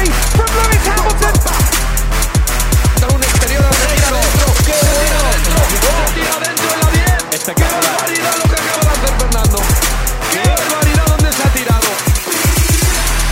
[0.00, 1.34] victory from Lewis Hamilton.
[3.00, 4.46] Da un exterior al retiro.
[4.64, 5.18] ¡Qué bueno!
[5.50, 7.44] ¡Lo tira dentro de la 10!
[7.44, 9.58] ¡Qué barbaridad lo que acaba de hacer Fernando!
[10.32, 11.90] ¡Qué barbaridad donde se ha tirado!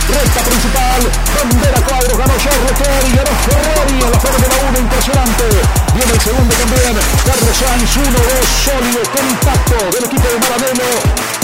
[0.09, 1.01] Recta principal,
[1.37, 5.45] bandera cuadro, ganó Charles Leclerc y ganó Ferrari en la Fórmula 1, impresionante.
[5.93, 6.93] Viene el segundo también,
[7.25, 8.13] Carlos Sainz, 1-2,
[8.65, 11.38] sólido, compacto del equipo de Maranello.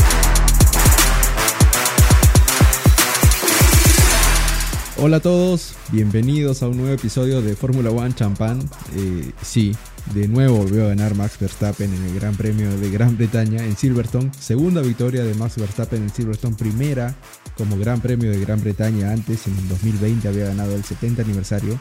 [5.08, 8.58] Hola a todos, bienvenidos a un nuevo episodio de Fórmula One Champán.
[8.98, 9.72] Eh, sí,
[10.16, 13.77] de nuevo volvió a ganar Max Verstappen en el Gran Premio de Gran Bretaña en
[13.77, 14.32] Silverstone.
[14.40, 17.13] Segunda victoria de Max Verstappen en Silverstone, primera
[17.55, 21.80] como Gran Premio de Gran Bretaña antes, en el 2020 había ganado el 70 aniversario.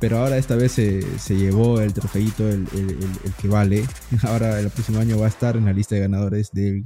[0.00, 2.98] Pero ahora esta vez se, se llevó el trofeito, el, el-
[3.42, 3.84] que vale.
[4.22, 6.82] Ahora el próximo año va a estar en la lista de ganadores de,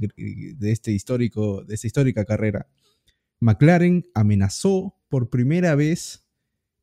[0.59, 2.67] este histórico, de esta histórica carrera.
[3.43, 6.25] McLaren amenazó por primera vez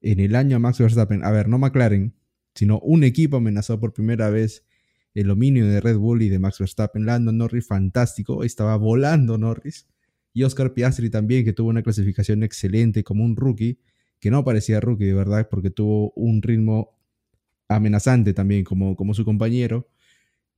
[0.03, 1.25] en el año a Max Verstappen.
[1.25, 2.15] A ver, no McLaren,
[2.55, 4.67] sino un equipo amenazó por primera vez
[5.15, 7.07] el dominio de Red Bull y de Max Verstappen.
[7.07, 9.87] Lando Norris, fantástico, estaba volando Norris.
[10.35, 13.81] Y Oscar Piastri también, que tuvo una clasificación excelente como un rookie,
[14.21, 16.99] que no parecía rookie de verdad, porque tuvo un ritmo
[17.69, 19.89] amenazante también como, como su compañero.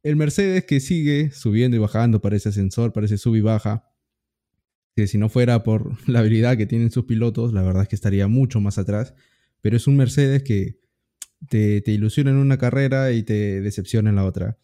[0.03, 3.92] El Mercedes que sigue subiendo y bajando, parece ascensor, parece sub y baja
[4.95, 7.97] que si no fuera por la habilidad que tienen sus pilotos, la verdad es que
[7.97, 9.15] estaría mucho más atrás.
[9.61, 10.79] Pero es un Mercedes que
[11.49, 14.59] te, te ilusiona en una carrera y te decepciona en la otra.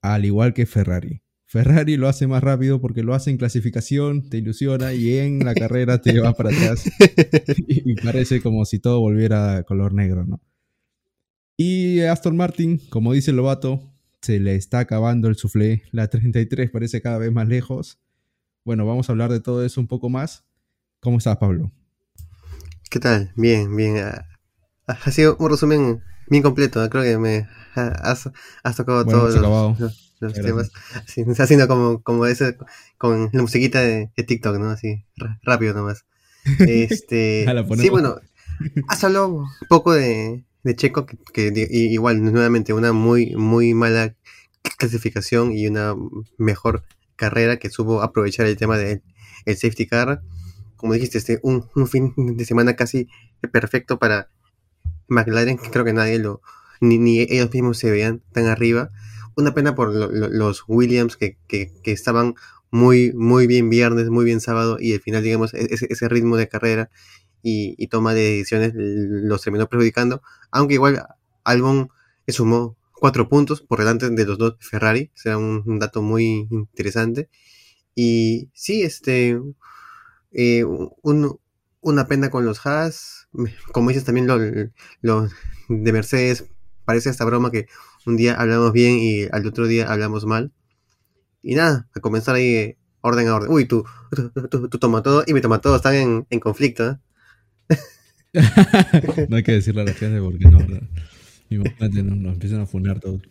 [0.00, 1.22] Al igual que Ferrari.
[1.46, 5.54] Ferrari lo hace más rápido porque lo hace en clasificación, te ilusiona y en la
[5.54, 6.84] carrera te va para atrás.
[7.68, 10.40] y y parece como si todo volviera a color negro, ¿no?
[11.56, 15.82] Y Aston Martin, como dice Lobato, se le está acabando el soufflé.
[15.92, 18.00] La 33 parece cada vez más lejos.
[18.64, 20.44] Bueno, vamos a hablar de todo eso un poco más.
[21.00, 21.70] ¿Cómo estás, Pablo?
[22.90, 23.32] ¿Qué tal?
[23.36, 23.98] Bien, bien.
[23.98, 24.26] ah,
[24.86, 26.88] Ha sido un resumen bien completo.
[26.88, 28.30] Creo que me has,
[28.62, 30.70] has tocado Bueno, todos los, los- los temas.
[31.06, 32.56] Sí, haciendo como, como ese,
[32.96, 34.70] con la musiquita de, de TikTok, ¿no?
[34.70, 35.04] Así,
[35.42, 36.06] rápido nomás.
[36.60, 37.44] Este,
[37.82, 38.16] sí, bueno,
[38.88, 44.14] has hablado un poco de, de Checo, que, que igual, nuevamente, una muy, muy mala
[44.78, 45.94] clasificación y una
[46.38, 46.84] mejor
[47.16, 49.02] carrera que supo aprovechar el tema del
[49.46, 50.22] el safety car.
[50.76, 53.08] Como dijiste, este, un, un fin de semana casi
[53.52, 54.30] perfecto para
[55.08, 56.40] McLaren, que creo que nadie lo,
[56.80, 58.90] ni, ni ellos mismos se veían tan arriba.
[59.36, 62.34] Una pena por lo- lo- los Williams que, que, que estaban
[62.70, 66.36] muy, muy bien viernes, muy bien sábado, y al final, digamos, e- ese, ese ritmo
[66.36, 66.90] de carrera
[67.42, 70.22] y, y toma de decisiones los terminó perjudicando.
[70.50, 71.06] Aunque igual
[71.44, 71.90] Albon
[72.28, 77.28] sumó cuatro puntos por delante de los dos Ferrari, será un, un dato muy interesante.
[77.94, 79.38] Y sí, este,
[80.32, 81.38] eh, un-
[81.82, 83.28] una pena con los Haas,
[83.72, 84.38] como dices también lo,
[85.02, 85.28] lo
[85.68, 86.46] de Mercedes,
[86.86, 87.66] parece esta broma que
[88.06, 90.50] un día hablamos bien y al otro día hablamos mal.
[91.42, 93.50] Y nada, a comenzar ahí eh, orden a orden.
[93.52, 93.84] Uy, tú,
[94.50, 96.98] tú, tú, toma todo y mi toma todo están en, en conflicto.
[97.68, 97.76] ¿eh?
[99.28, 100.80] no hay que decirle a la gente porque no, no.
[101.50, 103.22] Imagínate, nos, nos empiezan a funar todos.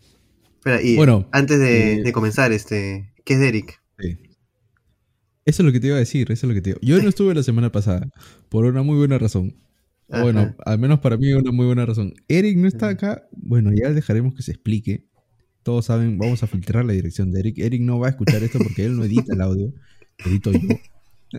[0.55, 3.81] Espera, y Bueno, antes de, eh, de comenzar, este, ¿qué es Derek?
[3.99, 4.17] Sí.
[5.45, 7.01] Eso es lo que te iba a decir, eso es lo que te iba Yo
[7.01, 8.07] no estuve la semana pasada,
[8.49, 9.55] por una muy buena razón.
[10.07, 12.13] Bueno, al menos para mí una muy buena razón.
[12.27, 15.05] Eric no está acá, bueno, ya dejaremos que se explique.
[15.63, 17.59] Todos saben, vamos a filtrar la dirección de Eric.
[17.59, 19.73] Eric no va a escuchar esto porque él no edita el audio,
[20.25, 20.59] edito yo.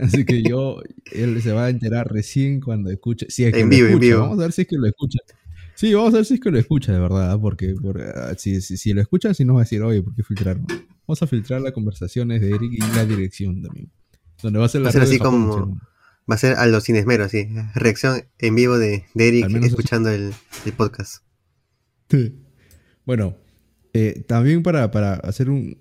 [0.00, 3.26] Así que yo, él se va a enterar recién cuando escuche.
[3.28, 4.20] Si es que En lo vivo, en vivo.
[4.20, 5.20] Vamos a ver si es que lo escucha.
[5.76, 7.40] Sí, vamos a ver si es que lo escucha de verdad, ¿ah?
[7.40, 10.14] porque, por- ah, si, si, si lo escucha, si no va a decir, oye, ¿por
[10.14, 10.66] qué filtraron?
[11.06, 13.90] Vamos a filtrar las conversaciones de Eric y la dirección también.
[14.42, 15.80] Donde va a ser la Va a ser red de así Japón, como-.
[16.30, 17.48] Va a ser a los sin esmero, así.
[17.74, 20.32] Reacción en vivo de, de Eric escuchando el,
[20.64, 21.22] el podcast.
[23.04, 23.36] Bueno,
[23.92, 25.76] eh, también para, para hacer un.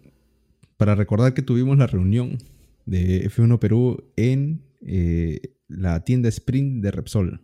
[0.78, 2.38] Para recordar que tuvimos la reunión
[2.86, 5.40] de F1 Perú en eh,
[5.70, 7.42] la tienda Sprint de Repsol.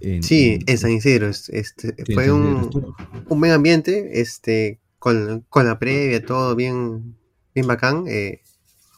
[0.00, 1.28] En- Sí, en- en San Isidro.
[1.28, 2.70] es- Este, sí, fue un,
[3.28, 7.16] un buen ambiente, este, con, con la previa, todo bien,
[7.54, 8.04] bien bacán.
[8.08, 8.40] eh,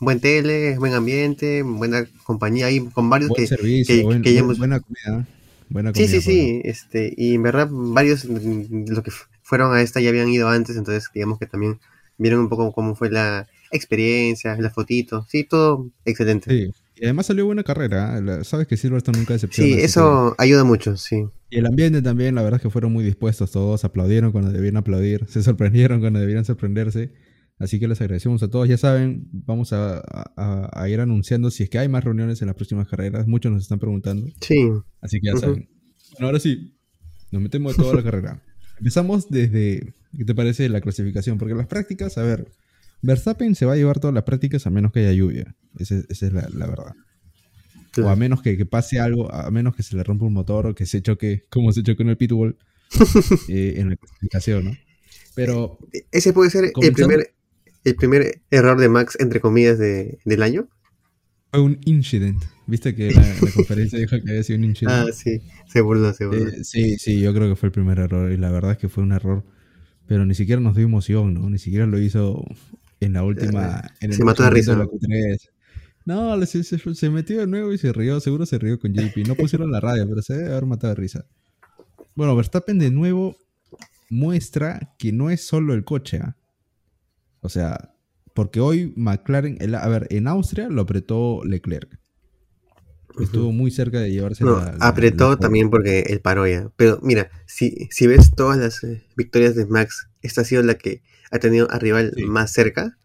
[0.01, 3.47] buen tele, buen ambiente, buena compañía ahí, con varios Buen que...
[3.57, 5.27] servicio, que- buen- que buena comida.
[5.71, 6.21] Buena Sí, comida.
[6.21, 10.11] sí, sí, este, y en verdad varios de los que fu- fueron a esta ya
[10.11, 11.79] habían ido antes, entonces digamos que también
[12.19, 16.51] vieron un poco cómo fue la experiencia, las fotitos, sí, todo excelente.
[16.51, 16.73] Sí.
[16.97, 18.19] Y además salió buena carrera.
[18.19, 18.45] ¿eh?
[18.45, 19.69] Sabes que Silverstone nunca decepciona.
[19.71, 21.25] Sí, que- eso ayuda mucho, sí.
[21.51, 24.77] Y el ambiente también, la verdad es que fueron muy dispuestos todos, aplaudieron cuando debían
[24.77, 27.13] aplaudir, se sorprendieron cuando debían sorprenderse.
[27.59, 28.69] Así que les agradecemos a todos.
[28.69, 29.99] Ya saben, vamos a,
[30.37, 33.27] a- a ir anunciando si es que hay más reuniones en las próximas carreras.
[33.29, 34.27] Muchos nos están preguntando.
[34.41, 34.69] Sí.
[35.01, 35.69] Así que ya saben.
[36.13, 36.77] Bueno, ahora sí,
[37.31, 38.43] nos metemos de toda la carrera.
[38.79, 41.39] Empezamos desde, ¿qué te parece la clasificación?
[41.39, 42.49] Porque las prácticas, a ver,
[43.05, 45.55] Verstappen se va a llevar todas las prácticas a menos que haya lluvia.
[45.79, 46.93] Esa, es- esa es la, la verdad.
[48.03, 50.67] O a menos que, que pase algo, a menos que se le rompa un motor
[50.67, 52.57] o que se choque, como se chocó en el pitbull,
[53.49, 54.71] eh, en la clasificación, ¿no?
[55.37, 55.79] Pero
[56.11, 57.35] Ese puede ser el primer,
[57.85, 60.69] el primer error de Max, entre comillas, de, del año.
[61.53, 62.43] fue un incident.
[62.67, 65.09] ¿Viste que la, la conferencia dijo que había sido un incident?
[65.09, 65.41] Ah, sí.
[65.69, 66.49] Se burló, se burló.
[66.49, 68.89] Eh, sí, sí, yo creo que fue el primer error y la verdad es que
[68.89, 69.45] fue un error,
[70.09, 71.49] pero ni siquiera nos dio emoción, ¿no?
[71.51, 72.45] Ni siquiera lo hizo
[73.01, 73.83] en la última...
[74.01, 74.77] En Se mató de risa.
[74.77, 75.39] la Q3.
[76.07, 79.27] No, se, se- se metió de nuevo y se rió, seguro se rió con JP.
[79.27, 81.25] No pusieron la radio, pero se debe haber matado de risa.
[82.15, 83.37] Bueno, Verstappen de nuevo
[84.11, 86.37] muestra que no es solo el coche, ¿ah?
[87.41, 87.95] O sea,
[88.35, 91.99] porque hoy McLaren, el- a ver, en Austria lo apretó Leclerc.
[93.21, 96.69] Estuvo muy cerca de llevarse No, la- la- apretó la también porque él paró ya.
[96.77, 100.75] Pero mira, si, si ves todas las eh, victorias de Max, esta ha sido la
[100.75, 102.25] que ha tenido a rival Sí.
[102.25, 102.99] más cerca.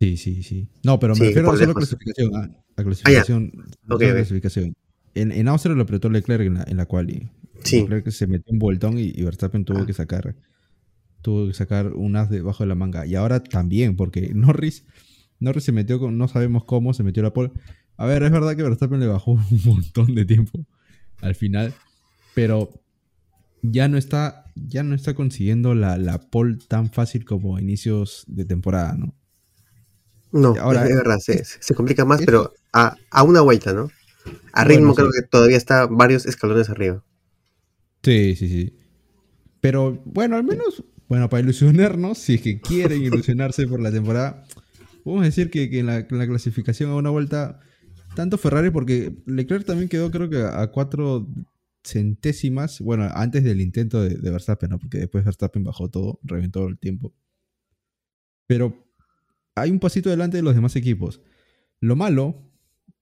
[0.00, 0.68] Sí, sí, sí.
[0.84, 2.30] No, pero me Sí, refiero a solo clasificación.
[2.34, 3.52] ah, A clasificación.
[3.52, 4.10] solo Ok, ok.
[4.14, 4.74] clasificación.
[5.14, 7.30] En, en Austria lo apretó Leclerc en la, en la quali.
[7.64, 7.80] Sí.
[7.82, 9.86] Leclerc se metió un voltón y, y Verstappen tuvo Ah.
[9.86, 10.34] que sacar
[11.22, 13.06] tuvo que sacar un as debajo de la manga.
[13.06, 14.84] Y ahora también, porque Norris
[15.38, 17.52] Norris se metió con, no sabemos cómo, se metió la pole.
[17.96, 20.66] A ver, es verdad que Verstappen le bajó un montón de tiempo
[21.20, 21.72] al final,
[22.34, 22.70] pero
[23.62, 28.24] ya no está, ya no está consiguiendo la, la pole tan fácil como a inicios
[28.28, 29.14] de temporada, ¿no?
[30.32, 33.90] No, Ahora, es, verdad, se, se complica más, pero a, a una vuelta, ¿no?
[34.52, 34.96] A Bueno, ritmo sí.
[34.96, 37.04] creo que todavía está varios escalones arriba.
[38.02, 38.78] Sí, sí, sí.
[39.60, 44.44] Pero bueno, al menos, bueno, para ilusionarnos, si es que quieren ilusionarse por la temporada,
[45.04, 47.60] podemos decir que, que en, la, en la clasificación a una vuelta,
[48.14, 51.26] tanto Ferrari, porque Leclerc también quedó creo que a cuatro
[51.84, 54.78] centésimas, bueno, antes del intento de, Verstappen, ¿no?
[54.78, 57.14] Porque después Verstappen bajó todo, reventó el tiempo.
[58.46, 58.86] Pero
[59.54, 61.20] hay un pasito delante de los demás equipos.
[61.80, 62.50] Lo malo,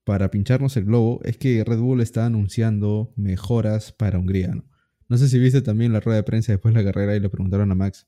[0.03, 4.65] para pincharnos el globo, es que Red Bull está anunciando mejoras para Hungría, ¿no?
[5.07, 7.29] No sé si viste también la rueda de prensa después de la carrera y le
[7.29, 8.07] preguntaron a Max,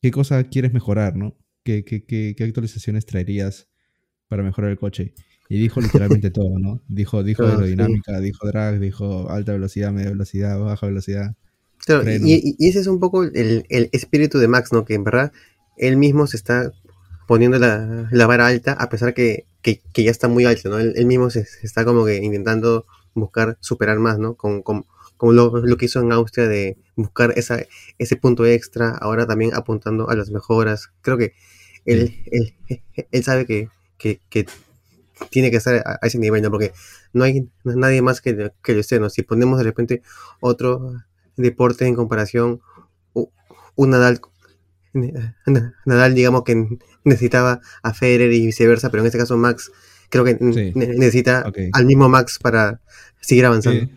[0.00, 1.36] ¿qué cosa quieres mejorar, no?
[1.62, 3.68] ¿Qué, qué, qué, qué actualizaciones traerías
[4.26, 5.12] para mejorar el coche?
[5.50, 6.82] Y dijo literalmente todo, ¿no?
[6.88, 7.76] Dijo, dijo Ah, sí.
[7.76, 11.36] aerodinámica, dijo drag, dijo alta velocidad, media velocidad, baja velocidad.
[11.86, 14.84] Claro, y, y ese es un poco el, el espíritu de Max, ¿no?
[14.84, 15.32] Que en verdad
[15.76, 16.72] él mismo se está
[17.26, 20.78] poniendo la, la vara alta, a pesar que, que, que ya está muy alto, ¿no?
[20.78, 24.34] Él, él mismo se, se está como que intentando buscar superar más, ¿no?
[24.36, 24.86] Con, con-
[25.16, 27.60] como lo, lo que hizo en Austria de buscar esa,
[27.98, 30.90] ese punto extra, ahora también apuntando a las mejoras.
[31.02, 31.34] Creo que
[31.86, 32.54] él, él,
[33.10, 33.68] él sabe que,
[33.98, 34.46] que, que
[35.30, 36.50] tiene que estar a, a ese nivel, ¿no?
[36.50, 36.72] Porque
[37.12, 39.10] no hay nadie más que, que lo esté, ¿no?
[39.10, 40.02] Si ponemos de repente
[40.40, 40.94] otro
[41.36, 42.60] deporte en comparación,
[43.76, 44.20] un Nadal,
[44.92, 46.66] Na- Nadal digamos que
[47.04, 49.70] necesitaba a Federer y viceversa, pero en este caso Max
[50.08, 50.72] creo que Sí.
[50.74, 52.80] necesita al mismo Max para
[53.20, 53.80] seguir avanzando.
[53.86, 53.90] Sí,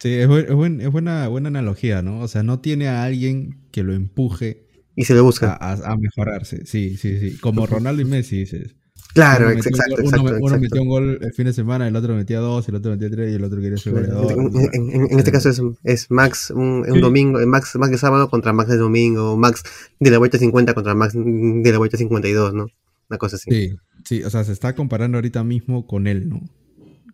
[0.00, 2.20] Sí, es, buen- es buen- es buena, buena analogía, ¿no?
[2.20, 5.52] O sea, no tiene a alguien que lo empuje Y se lo a, busca.
[5.60, 6.66] a- a mejorarse.
[6.66, 7.36] Sí, sí, sí.
[7.38, 8.76] Como Ronaldo y Messi, dices.
[9.14, 11.96] Claro, Uno metió exacto, uno, exacto, uno metió un gol el fin de semana, el
[11.96, 14.32] otro metía dos, el otro metía tres y el otro quería ser goleador.
[14.32, 14.38] En,
[14.74, 17.00] en- en- en este caso es, es Max un, un Sí.
[17.00, 19.62] domingo, eh, Max, Max de sábado contra Max de domingo, Max
[20.00, 22.66] de la vuelta 50 contra Max de la vuelta 52, ¿no?
[23.10, 23.50] Una cosa así.
[23.50, 26.40] Sí, sí, o sea, se está comparando ahorita mismo con él, ¿no?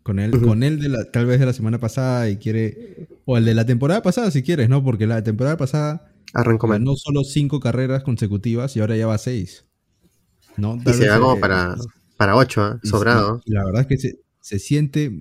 [0.03, 3.39] Con él, con él de la, tal vez de la semana pasada y quiere, o
[3.39, 4.85] el de la temporada pasada si quieres, ¿no?
[4.85, 6.79] Porque la temporada pasada Arrancó mal.
[6.81, 9.65] ganó solo cinco carreras consecutivas y ahora ya va a seis.
[10.57, 10.79] ¿No?
[10.85, 11.77] Y se va como eh, para,
[12.17, 13.41] para 8, y- sobrado.
[13.45, 15.21] y la verdad es que se, se siente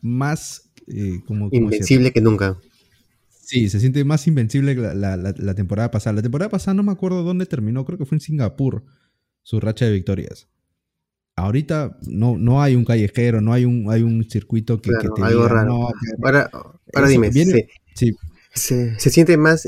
[0.00, 1.20] más, eh.
[1.50, 2.56] Invencible que nunca.
[3.30, 6.14] Sí, se siente más invencible que la, la- la- la temporada pasada.
[6.16, 8.84] La temporada pasada no me acuerdo dónde terminó, creo que fue en Singapur,
[9.42, 10.48] su racha de victorias.
[11.34, 15.14] Ahorita no, no hay un callejero, no hay un, hay un circuito que, que Claro,
[15.14, 15.68] te algo diga, raro.
[15.72, 16.26] no, que-
[16.94, 18.16] Ahora, dime, viene- ¿se, sí,
[18.54, 19.66] se, se siente más,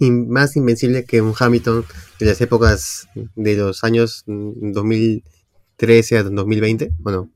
[0.00, 1.84] in- más invencible que un Hamilton
[2.18, 6.92] de las épocas de los años mm, 2013 a 2020?
[7.04, 7.30] ¿O no?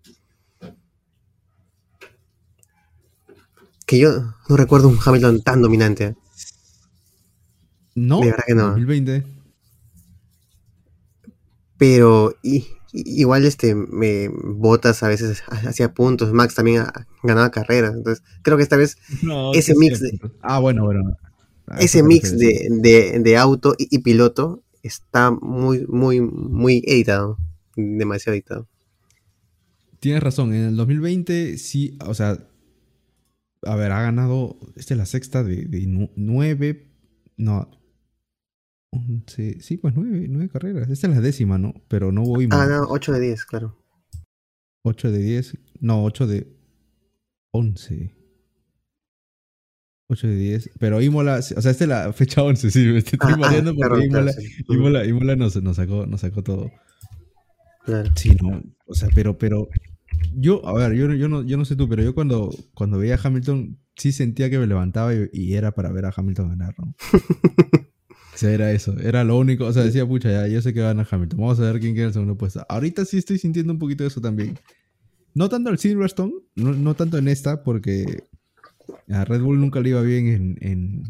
[3.87, 6.05] Que yo no recuerdo un Hamilton tan dominante.
[6.05, 6.15] ¿eh?
[7.95, 8.69] no, De verdad que no.
[8.71, 9.25] 2020.
[11.77, 17.51] Pero i- i- igual este me botas a veces hacía puntos, Max también a- ganaba
[17.51, 17.95] carreras.
[17.95, 21.17] Entonces, creo que esta vez No, Ese mix de- Ah, bueno, bueno.
[21.67, 27.39] A ese mix de, de, de auto y, y piloto está muy, muy, muy editado.
[27.77, 28.69] Demasiado editado.
[29.99, 32.39] Tienes razón, en el 2020 sí, o sea,
[33.63, 36.93] a ver, ha ganado, esta es la sexta de, de nueve,
[37.39, 37.71] no,
[38.91, 41.73] once, sí, pues nueve, nueve carreras, esta es la décima, ¿no?
[41.89, 43.83] Pero no voy Ah, no, ocho de diez, claro.
[44.83, 46.55] Ocho de diez, no, ocho de
[47.51, 48.15] once.
[50.09, 50.71] 8 de 10.
[50.79, 54.07] Pero Imola, o sea, esta es la fecha 11, sí, me estoy Ah, ah, porque
[54.07, 54.65] Imola, sí.
[54.69, 56.71] Imola, Imola nos, nos sacó, nos sacó todo.
[57.85, 58.11] Claro.
[58.17, 59.69] Sí, no, o sea, pero, pero
[60.35, 63.17] yo, a ver, yo, yo, no, yo no sé tú, pero yo cuando, cuando veía
[63.17, 66.75] a Hamilton sí sentía que me levantaba y, y era para ver a Hamilton ganar,
[66.79, 66.95] ¿no?
[68.35, 70.81] o sea, era eso, era lo único, o sea, decía, pucha, ya, yo sé que
[70.81, 72.65] va a ganar Hamilton, vamos a ver quién queda en el segundo puesto.
[72.69, 74.59] Ahorita sí estoy sintiendo un poquito de eso también.
[75.35, 78.25] No tanto el Silverstone, no, no tanto en esta, porque
[79.11, 81.03] a Red Bull nunca le iba bien en, en,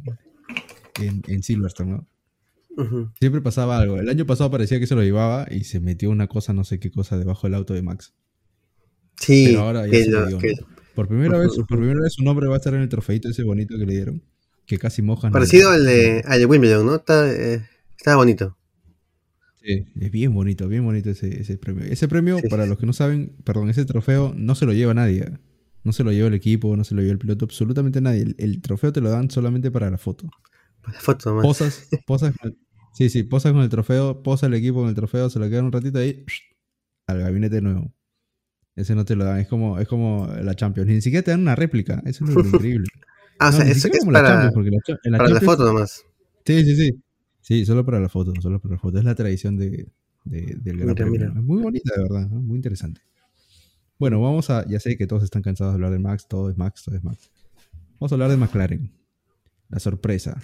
[1.00, 2.08] en, en Silverstone, ¿no?
[3.20, 3.98] Siempre pasaba algo.
[3.98, 6.80] El año pasado parecía que se lo llevaba y se metió una cosa, no sé
[6.80, 8.14] qué cosa, debajo del auto de Max.
[9.20, 10.38] Sí, Pero ahora ya que se lo- dio.
[10.94, 13.42] Por primera vez, por primera vez su nombre va a estar en el trofeito ese
[13.44, 14.22] bonito que le dieron.
[14.66, 15.30] Que casi mojan.
[15.32, 16.94] parecido al de, al de Wimbledon, ¿no?
[16.96, 17.64] Está, eh,
[17.96, 18.56] está bonito.
[19.62, 21.84] Sí, es bien bonito, bien bonito ese, ese premio.
[21.84, 24.72] Ese premio, Sí, para sí, los que no saben, perdón, ese trofeo no se lo
[24.72, 25.26] lleva nadie.
[25.84, 28.22] No se lo lleva el equipo, no se lo lleva el piloto, absolutamente nadie.
[28.22, 30.30] El, el trofeo te lo dan solamente para la foto.
[30.86, 31.44] La foto nomás.
[31.46, 32.58] Posas, posas con el-
[32.94, 35.66] sí, sí, posas con el trofeo, posa el equipo con el trofeo, se lo quedan
[35.66, 36.24] un ratito ahí,
[37.06, 37.92] al gabinete nuevo.
[38.76, 40.88] Ese no te lo dan, es como, es como la Champions.
[40.88, 42.88] Ni siquiera te dan una réplica, eso es lo increíble.
[43.38, 44.50] Ah, o No, sea, ni es, para, la,
[45.18, 46.04] para foto nomás.
[46.46, 47.02] Sí, sí, sí.
[47.40, 48.98] Sí, solo para la foto, solo para la foto.
[48.98, 49.86] Es la tradición de,
[50.24, 51.10] de- del Gran Mira, Premio.
[51.12, 51.26] mira.
[51.40, 52.40] Es muy bonita, de verdad, ¿no?
[52.40, 53.00] muy interesante.
[53.98, 54.66] Bueno, vamos a.
[54.68, 57.04] Ya sé que todos están cansados de hablar de Max, todo es Max, todo es
[57.04, 57.30] Max.
[58.00, 58.92] Vamos a hablar de McLaren.
[59.68, 60.40] La sorpresa.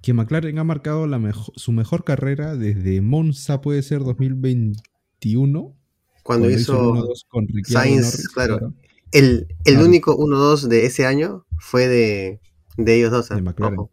[0.00, 5.76] Que McLaren ha marcado la mejo- su mejor carrera desde Monza, puede ser 2021.
[6.24, 8.74] Cuando hizo 1-2 con Sainz, Norris, claro.
[9.12, 9.84] el, el Ah.
[9.84, 12.40] único 1-2 de ese año fue de,
[12.76, 13.30] de ellos dos.
[13.30, 13.36] ¿ah?
[13.36, 13.78] De McLaren.
[13.78, 13.90] Ojo.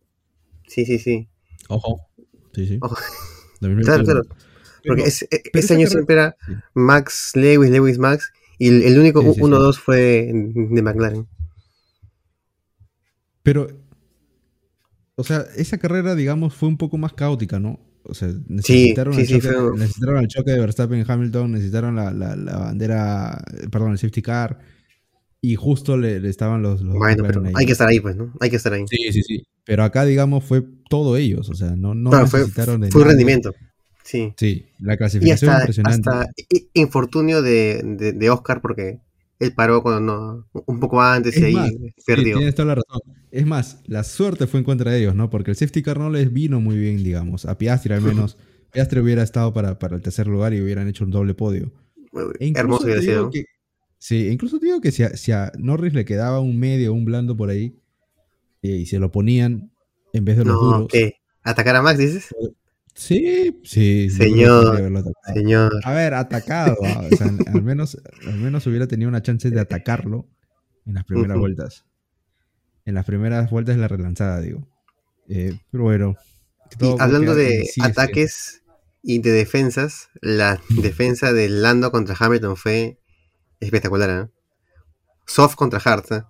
[0.68, 1.28] Sí, sí, sí.
[1.68, 2.02] Ojo.
[2.54, 2.78] Sí, sí.
[2.82, 2.96] Ojo.
[3.62, 3.84] 2021.
[3.84, 4.22] Claro, claro.
[4.86, 6.36] Porque Pero- ese, e- ese año carrera- siempre era.
[6.74, 8.32] Max Lewis, Lewis Max.
[8.60, 9.42] Y el, el único Sí, sí, sí.
[9.42, 11.26] 1-2 fue de McLaren.
[13.42, 13.68] Pero,
[15.16, 17.80] o sea, esa carrera, digamos, fue un poco más caótica, ¿no?
[18.04, 22.12] O sea, necesitaron, el, choque, fue- necesitaron el choque de Verstappen y Hamilton, necesitaron la,
[22.12, 24.60] la- la bandera, perdón, el safety car,
[25.42, 28.34] y justo le, le estaban los, los Bueno, pero hay que estar ahí, pues, ¿no?
[28.40, 28.86] Hay que estar ahí.
[28.90, 29.44] Sí, sí, sí.
[29.66, 33.02] Pero acá, digamos, fue todo ellos, o sea, no, no Claro, fue, necesitaron de fue
[33.02, 33.18] un nadie.
[33.18, 33.52] rendimiento.
[34.04, 34.34] Sí.
[34.38, 36.10] Sí, la Y clasificación hasta, impresionante.
[36.10, 36.32] hasta
[36.74, 39.00] infortunio de, de, de Oscar porque
[39.40, 40.02] él paró cuando
[40.54, 42.38] no, un poco antes y ahí Sí, perdió.
[42.38, 43.02] tienes toda la razón.
[43.32, 45.30] Es más, la suerte fue en contra de ellos, ¿no?
[45.30, 47.46] Porque el safety car no les vino muy bien, digamos.
[47.46, 48.38] A Piastri al menos.
[48.72, 51.72] Piastri hubiera estado para, para el tercer lugar y hubieran hecho un doble podio.
[52.40, 53.30] E Hermoso te hubiera digo sido.
[53.32, 53.46] que-
[53.98, 57.06] sí, incluso te digo que si a, si a Norris le quedaba un medio un
[57.06, 57.80] blando por ahí
[58.62, 59.72] eh, y se lo ponían
[60.14, 60.88] en vez de los No, duros.
[60.92, 61.14] ¿qué?
[61.44, 62.28] ¿Atacar a Max, dices?
[62.94, 64.10] Sí, sí.
[64.10, 65.04] Señor.
[65.34, 65.80] Señor.
[65.84, 66.78] A ver, atacado.
[66.86, 70.28] ah, o sea, al, menos, al menos hubiera tenido una chance de atacarlo
[70.86, 71.86] en las primeras vueltas.
[72.86, 74.68] En las primeras vueltas de la relanzada, digo.
[75.28, 76.16] Eh, pero bueno.
[76.80, 78.64] Y hablando de sí, ataques
[79.02, 83.00] y de defensas, la defensa de Lando contra Hamilton fue
[83.60, 84.30] espectacular, ¿eh?
[85.26, 86.24] Soft contra hard, ¿eh?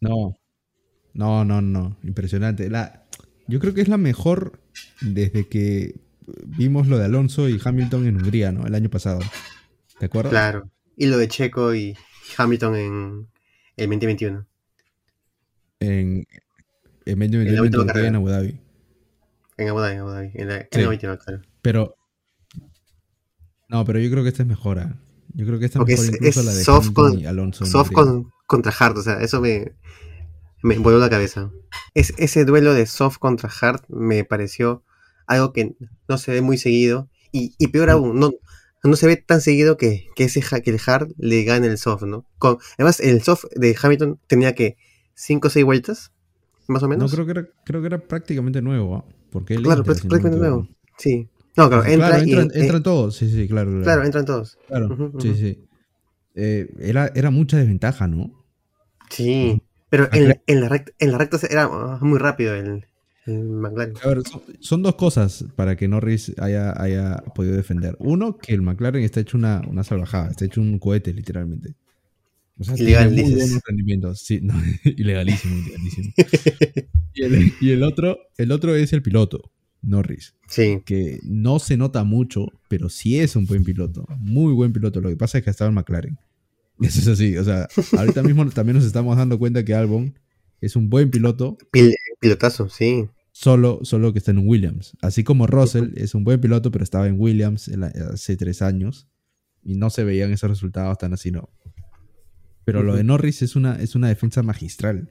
[0.00, 0.38] No.
[1.14, 1.98] No, no, no.
[2.02, 2.70] Impresionante.
[2.70, 3.05] La,
[3.48, 4.60] yo creo que es la mejor
[5.00, 6.00] desde que
[6.44, 8.66] vimos lo de Alonso y Hamilton en Hungría, ¿no?
[8.66, 9.20] El año pasado.
[9.98, 10.30] ¿Te acuerdas?
[10.30, 10.70] Claro.
[10.96, 11.96] Y lo de Checo y
[12.36, 13.28] Hamilton en
[13.76, 14.46] el 2021.
[15.80, 16.26] En,
[17.04, 18.14] en medio En en.
[18.16, 18.60] Abu Dhabi.
[19.58, 20.80] En Abu Dhabi, en Abu Dhabi, en la, en Sí.
[20.82, 21.42] la última, claro.
[21.62, 21.96] Pero.
[23.68, 24.78] No, pero yo creo que esta es mejor.
[24.78, 24.96] ¿ah?
[25.34, 27.20] Yo creo que esta es Porque mejor es- incluso es la de soft Hamilton con-
[27.20, 27.66] y Alonso.
[27.66, 29.72] Soft con, contra hard, o sea, eso me,
[30.62, 31.50] me voló la cabeza.
[31.94, 34.82] Es, ese duelo de soft contra hard me pareció
[35.26, 35.74] algo que
[36.08, 37.08] no se ve muy seguido.
[37.32, 38.32] Y, y peor aún, no,
[38.82, 42.02] no se ve tan seguido que, que, ese, que el hard le gane el soft,
[42.04, 42.24] ¿no?
[42.38, 44.76] Con, además, el soft de Hamilton tenía que
[45.14, 46.12] 5 o 6 vueltas,
[46.68, 47.12] más o No, menos.
[47.12, 48.96] creo que era, creo que era prácticamente nuevo.
[48.96, 49.04] ¿ah?
[49.30, 50.68] Porque él claro, entra, no prácticamente nuevo.
[50.98, 51.28] Sí.
[51.56, 52.32] No, claro, entra Claro, y.
[52.32, 53.16] entran, eh, todos.
[53.16, 53.70] Sí, sí, claro.
[53.70, 54.58] Claro, claro, entran todos.
[54.68, 55.62] Claro, sí.
[56.34, 58.30] Eh, era, era mucha desventaja, ¿no?
[59.10, 59.62] Sí.
[59.96, 61.68] Pero en, la recta, en la recta era
[62.00, 62.84] muy rápido el,
[63.26, 63.94] el McLaren.
[64.02, 67.96] A ver, son, son dos cosas para que Norris haya, haya podido defender.
[67.98, 71.74] Uno, que el McLaren está hecho una, una salvajada, está hecho un cohete, literalmente.
[72.58, 73.48] O sea, Ilegal, tiene muy dices.
[73.48, 74.20] buenos rendimientos.
[74.20, 76.12] Sí, no, ilegalísimo, ilegalísimo.
[77.14, 79.50] y, el, y el otro, el otro es el piloto,
[79.82, 80.34] Norris.
[80.48, 80.82] Sí.
[80.84, 84.06] Que no se nota mucho, pero sí es un buen piloto.
[84.18, 85.00] Muy buen piloto.
[85.00, 86.18] Lo que pasa es que estaba en McLaren.
[86.80, 87.36] Eso es así.
[87.36, 90.18] O sea, ahorita mismo también nos estamos dando cuenta que Albon
[90.60, 91.56] es un buen piloto.
[91.72, 93.08] Pil- pilotazo, sí.
[93.32, 94.96] Solo, solo que está en un Williams.
[95.02, 98.62] Así como Russell es un buen piloto, pero estaba en Williams en la- hace tres
[98.62, 99.08] años.
[99.62, 101.50] Y no se veían esos resultados tan así, no.
[102.64, 103.04] Pero lo de.
[103.04, 105.10] Norris es una, es una defensa magistral.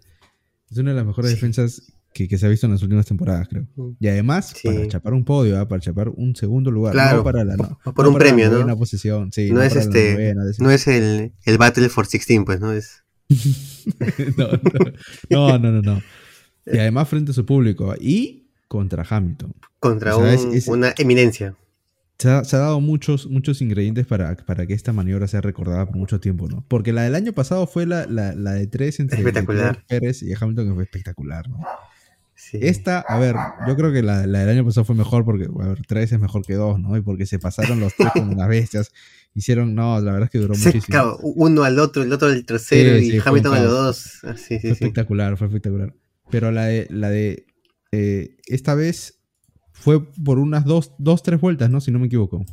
[0.71, 1.35] Es una de las mejores Sí.
[1.35, 3.67] defensas que, que se ha visto en las últimas temporadas, creo.
[3.99, 4.69] Y además, Sí.
[4.69, 5.67] para chapar un podio, ¿ah?
[5.67, 6.93] para chapar un segundo lugar.
[6.93, 8.51] Claro, no para la, por- no, por no un para la premio, ¿no?
[8.59, 9.33] novena posición.
[9.33, 10.13] Sí, no, es la este.
[10.13, 12.71] novena, no es el, el Battle for 16, pues, ¿no?
[12.71, 13.03] Es.
[14.37, 14.47] no,
[15.29, 16.01] no, no, no, no, no.
[16.65, 17.91] Y además frente a su público.
[17.91, 17.97] ¿ah?
[17.99, 19.53] Y contra Hamilton.
[19.79, 21.55] Contra O sea, un- es- es- una eminencia.
[22.17, 25.85] Se ha, se ha dado muchos, muchos ingredientes para, para que esta maniobra sea recordada
[25.85, 26.63] por mucho tiempo, ¿no?
[26.69, 29.21] Porque la del año pasado fue la, la, la de tres entre
[29.89, 31.59] Pérez y Hamilton, que fue espectacular, ¿no?
[32.51, 32.59] Sí.
[32.61, 33.35] Esta, a ver,
[33.67, 36.19] yo creo que la, la del año pasado fue mejor porque, a ver, tres es
[36.19, 36.95] mejor que dos, ¿no?
[36.95, 38.91] Y porque se pasaron los tres como unas bestias.
[39.33, 40.85] Hicieron, no, la verdad es que duró Se- muchísimo.
[40.91, 44.19] claro, uno al otro, el otro al tercero Sí, y sí, Hamilton a los dos.
[44.23, 45.93] Ah, fue espectacular, fue espectacular.
[46.29, 47.45] Pero la de, la de
[47.91, 49.19] eh, esta vez
[49.73, 51.81] fue por unas dos, dos, tres vueltas, ¿no?
[51.81, 52.45] Si no me equivoco.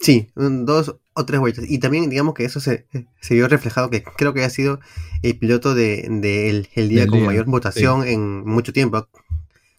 [0.00, 1.64] Sí, dos o tres vueltas.
[1.68, 2.86] Y también, digamos que eso se,
[3.20, 4.78] se vio reflejado, que creo que ha sido
[5.22, 9.08] el piloto de, de el, el día Del con día, mayor votación en mucho tiempo.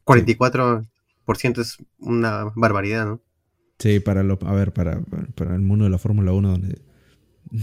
[0.10, 3.22] 44% es una barbaridad, ¿no?
[3.80, 5.02] Sí, para lo, a ver, para,
[5.36, 6.82] para- el mundo de la Fórmula 1 donde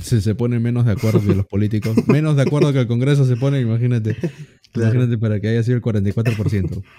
[0.02, 3.24] se, se ponen menos de acuerdo que los políticos, menos de acuerdo que el Congreso
[3.24, 4.16] se pone, imagínate,
[4.72, 4.94] Claro.
[4.94, 6.82] imagínate para que haya sido el 44%.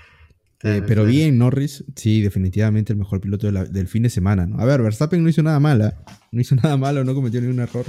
[0.60, 1.12] Eh, Claro, pero claro.
[1.12, 4.58] bien, Norris, sí, definitivamente el mejor piloto de la- del fin de semana, ¿no?
[4.60, 7.86] A ver, Verstappen no hizo nada mala, no hizo nada malo, no cometió ningún error.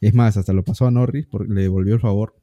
[0.00, 2.34] Es más, hasta lo pasó a Norris, porque le devolvió el favor.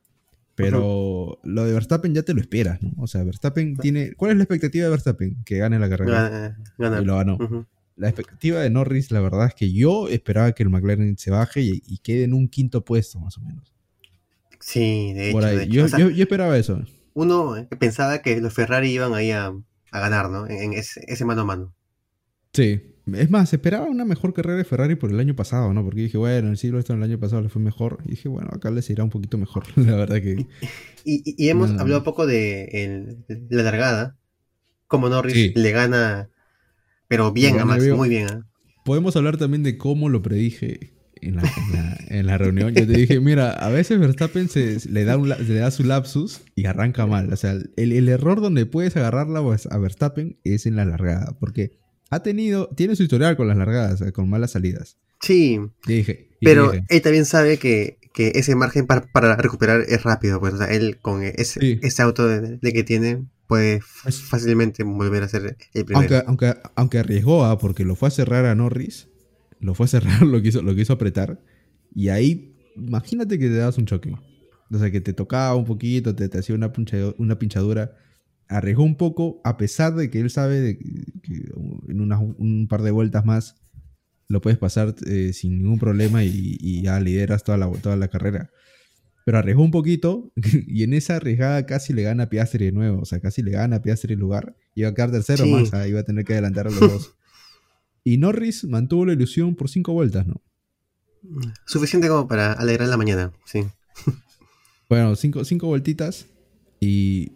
[0.65, 2.91] Pero lo de Verstappen ya te lo esperas, ¿no?
[2.97, 4.13] O sea, Verstappen tiene...
[4.13, 5.37] ¿Cuál es la expectativa de Verstappen?
[5.45, 6.29] Que gane la carrera.
[6.29, 7.01] Gana- ganar.
[7.01, 7.67] Y lo ganó.
[7.95, 11.61] La expectativa de Norris, la verdad es que yo esperaba que el McLaren se baje
[11.61, 13.73] y, y quede en un quinto puesto, más o menos.
[14.59, 15.33] Sí, de hecho.
[15.37, 15.57] Por ahí.
[15.57, 15.73] de hecho.
[15.73, 16.81] Yo, O sea, yo- yo esperaba eso.
[17.13, 19.47] Uno eh, pensaba que los Ferrari iban ahí a,
[19.91, 20.47] a ganar, ¿no?
[20.47, 21.73] En, en ese, ese mano a mano.
[22.53, 22.81] Sí.
[23.15, 25.83] Es más, esperaba una mejor carrera de Ferrari por el año pasado, ¿no?
[25.83, 27.99] Porque dije, bueno, el Silverstone el año pasado le fue mejor.
[28.05, 29.63] Y dije, bueno, acá les irá un poquito mejor.
[29.77, 30.47] La verdad que.
[31.05, 31.81] Y, y- y hemos No.
[31.81, 34.17] hablado un poco de el- la largada.
[34.87, 35.53] Como Norris Sí.
[35.55, 36.29] le gana,
[37.07, 38.27] pero bien Le a Max, muy bien.
[38.31, 38.45] ¿ah?
[38.85, 42.73] Podemos hablar también de cómo lo predije en la, en la- en la reunión.
[42.73, 46.41] Yo te dije, mira, a veces Verstappen se, le, da un le da su lapsus
[46.55, 47.31] y arranca mal.
[47.31, 51.35] O sea, el, el error donde puedes agarrarla pues, a Verstappen es en la largada.
[51.39, 51.77] Porque
[52.09, 54.97] ha tenido, tiene su historial con las largadas, eh, con malas salidas.
[55.21, 59.35] Sí, Y dije, y pero dije, él también sabe que, que ese margen para, para
[59.35, 60.39] recuperar es rápido.
[60.39, 61.79] Pues, o sea, él con ese, Sí.
[61.83, 66.17] ese auto de, de que tiene puede fácilmente volver a ser el primero.
[66.17, 69.07] aunque, aunque, aunque arriesgó, ah, porque lo fue a cerrar a Norris,
[69.59, 71.41] lo fue a cerrar, lo quiso, lo quiso apretar.
[71.93, 74.13] Y ahí, imagínate que te dabas un choque.
[74.71, 77.95] O sea, que te tocaba un poquito, te, te hacía una, puncha- una pinchadura.
[78.49, 81.51] Arriesgó un poco, a pesar de que él sabe de que
[81.87, 83.55] en unas- un par de vueltas más
[84.27, 88.07] lo puedes pasar eh, sin ningún problema y, y ya lideras toda la, toda la
[88.09, 88.49] carrera.
[89.25, 90.31] Pero arriesgó un poquito
[90.67, 93.01] y en esa arriesgada casi le gana a Piastri de nuevo.
[93.01, 94.55] O sea, casi le gana a Piastri el lugar.
[94.75, 95.51] Iba a quedar tercero Sí.
[95.51, 97.13] más, iba a tener que adelantar a los dos.
[98.03, 100.41] Y Norris mantuvo la ilusión por cinco vueltas, ¿no?
[101.65, 103.65] Suficiente como para alegrar la mañana, sí.
[104.89, 106.25] Bueno, cinco, cinco vueltitas
[106.79, 107.33] y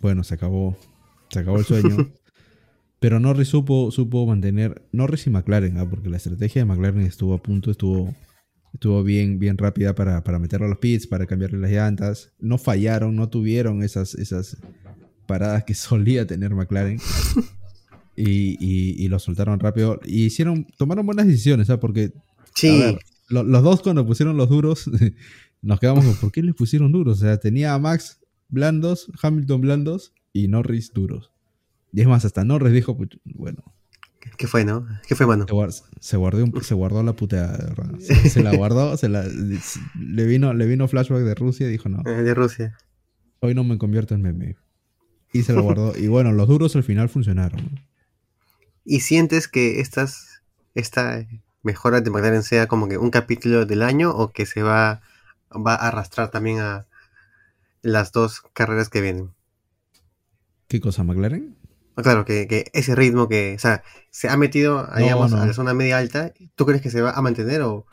[0.00, 0.76] bueno, se acabó,
[1.30, 1.96] se acabó el sueño.
[3.00, 5.88] Pero Norris supo, supo mantener, Norris y McLaren, ¿ah?
[5.88, 8.14] porque la estrategia de McLaren estuvo a punto, estuvo,
[8.74, 12.32] estuvo bien, bien rápida para, para meterlo a los pits, para cambiarle las llantas.
[12.38, 14.58] No fallaron, no tuvieron esas, esas
[15.26, 16.98] paradas que solía tener McLaren.
[18.16, 19.98] Y, y- y lo soltaron rápido.
[20.04, 21.80] Y hicieron, tomaron buenas decisiones, ¿ah?
[21.80, 22.12] porque
[22.54, 22.98] Sí, a ver,
[23.30, 24.90] lo- los dos cuando pusieron los duros,
[25.62, 27.18] nos quedamos con, ¿por qué les pusieron duros?
[27.18, 28.18] O sea, tenía a Max
[28.50, 31.30] blandos, Hamilton blandos y Norris duros.
[31.92, 33.62] Y es más, hasta Norris dijo, "Puch, bueno,
[34.36, 34.86] ¿qué fue, no?
[35.08, 35.44] ¿Qué fue, mano?
[35.48, 37.74] se, guar- se guardó, un- se guardó la puteada.
[37.98, 41.88] Se, se la guardó, se la, le, vino, le vino flashback de Rusia y dijo,
[41.88, 42.76] no, Eh, De Rusia.
[43.40, 44.56] hoy no me convierto en meme.
[45.32, 45.96] Y se la guardó.
[45.96, 47.80] Y bueno, los duros al final funcionaron.
[48.84, 50.42] ¿Y sientes que estas,
[50.74, 51.24] esta
[51.62, 55.02] mejora de McLaren sea como que un capítulo del año o que se va,
[55.54, 56.86] va a arrastrar también a
[57.82, 59.30] las dos carreras que vienen?
[60.68, 61.56] ¿Qué cosa, McLaren?
[61.96, 65.40] Ah, Claro, que, que ese ritmo que, o sea, se ha metido, digamos, no.
[65.42, 67.86] a la zona media alta, ¿tú crees que se va a mantener o...?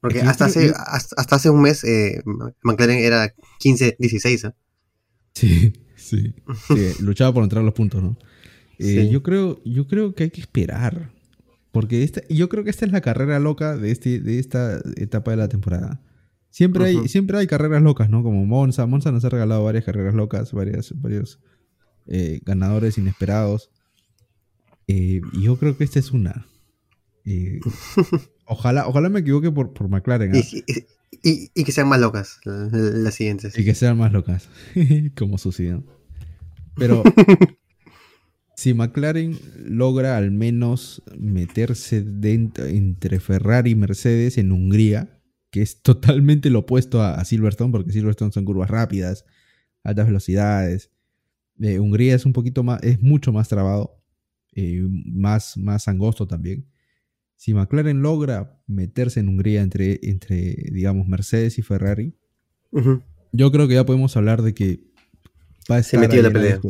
[0.00, 2.22] Porque hasta, hace, hasta, hasta hace un mes eh,
[2.62, 4.54] McLaren era 15-16, ¿eh?
[5.34, 6.34] Sí, sí,
[6.68, 6.92] sí.
[7.00, 8.16] Luchaba por entrar a los puntos, ¿no?
[8.78, 9.10] Eh, Sí.
[9.10, 11.10] yo, creo, yo creo que hay que esperar.
[11.72, 15.30] Porque esta, yo creo que esta es la carrera loca de, este, de esta etapa
[15.32, 16.00] de la temporada.
[16.56, 18.22] Siempre, hay, siempre hay carreras locas, ¿no?
[18.22, 18.86] Como Monza.
[18.86, 21.38] Monza nos ha regalado varias carreras locas, varias, varios
[22.06, 23.70] eh, ganadores inesperados.
[24.88, 26.46] Eh, y yo creo que esta es una.
[27.26, 27.60] Eh,
[28.46, 30.34] ojalá, ojalá me equivoque por, por McLaren.
[30.34, 30.38] ¿ah?
[30.38, 30.86] Y, y-
[31.22, 33.58] y- y que sean más locas la- las siguientes.
[33.58, 34.48] Y que sean más locas.
[35.14, 35.84] Como sucedió.
[36.74, 37.02] Pero
[38.56, 45.15] si McLaren logra al menos meterse dentro, entre Ferrari y Mercedes en Hungría,
[45.56, 49.24] que es totalmente lo opuesto a, a Silverstone, porque Silverstone son curvas rápidas,
[49.82, 50.90] altas velocidades.
[51.62, 53.98] Eh, Hungría es un poquito más, es mucho más trabado,
[54.52, 56.66] eh, más, más angosto también.
[57.36, 62.14] Si McLaren logra meterse en Hungría entre, entre, digamos, Mercedes y Ferrari,
[63.32, 64.84] yo creo que ya podemos hablar de que
[65.70, 66.60] va a Se estar metió ahí la pelea.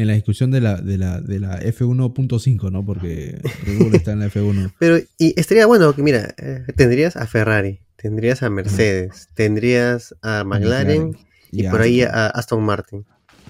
[0.00, 2.84] En la discusión de la, de la, de la F1.5, ¿no?
[2.84, 4.72] Porque Red Bull está en la F1.
[4.78, 10.44] Pero, y estaría bueno que, mira, eh, tendrías a Ferrari, tendrías a Mercedes, tendrías a
[10.44, 11.16] McLaren
[11.50, 13.04] y por ahí a Aston Martin.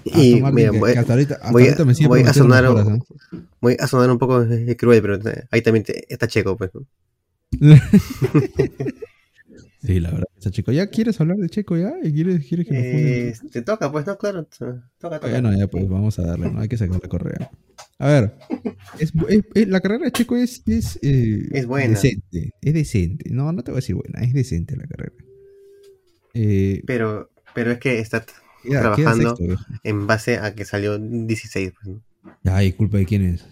[0.05, 2.07] Aston Y Martin, mira, que- voy, que hasta ahorita, hasta voy a- ahorita me sigue
[2.07, 2.99] voy a prometiendo sonar
[3.61, 4.45] voy a sonar un poco
[4.77, 5.19] cruel, pero
[5.51, 6.71] ahí también te- está Checo, pues.
[9.81, 10.25] Sí, la verdad.
[10.49, 11.93] Checo, ¿ya quieres hablar de Checo ya?
[12.03, 14.43] ¿Y ¿Quieres, quieres que nos Eh, te toca, pues, no, claro.
[14.45, 15.29] Toca, toca.
[15.29, 16.59] Bueno, ya pues vamos a darle, ¿no?
[16.59, 17.49] Hay que sacar la correa.
[17.97, 18.33] A ver,
[18.99, 21.89] es, es- es- la carrera de Checo es, es, eh, Es buena.
[21.89, 22.51] decente.
[22.61, 23.29] Es decente.
[23.29, 25.13] No, no te voy a decir buena, es decente la carrera.
[26.33, 30.97] Eh, Pero, pero es que está queda- queda trabajando sexto, en base a que salió
[30.99, 31.71] 16.
[31.81, 32.53] Pues, ¿no?
[32.53, 33.45] Ay, culpa de quién es.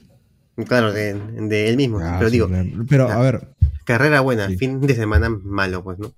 [0.68, 2.00] Claro, de, de él mismo.
[2.00, 2.70] Ah, pero sí, digo, claro.
[2.90, 3.48] Pero, ah, a ver,
[3.88, 4.58] carrera buena, Sí.
[4.58, 6.14] fin de semana malo, pues, ¿no?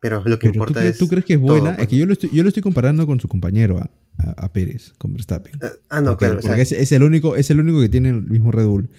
[0.00, 0.98] Pero lo que pero ¿tú, importa es.
[0.98, 1.70] tú crees que es todo, buena?
[1.76, 4.46] pues, es que yo lo, estoy, yo lo estoy comparando con su compañero, a, a-
[4.46, 5.52] a Pérez, con Verstappen.
[5.62, 6.38] Ah, Ah, no, porque claro.
[6.38, 8.90] o sea, es, es el único, es el único que tiene el mismo Red Bull.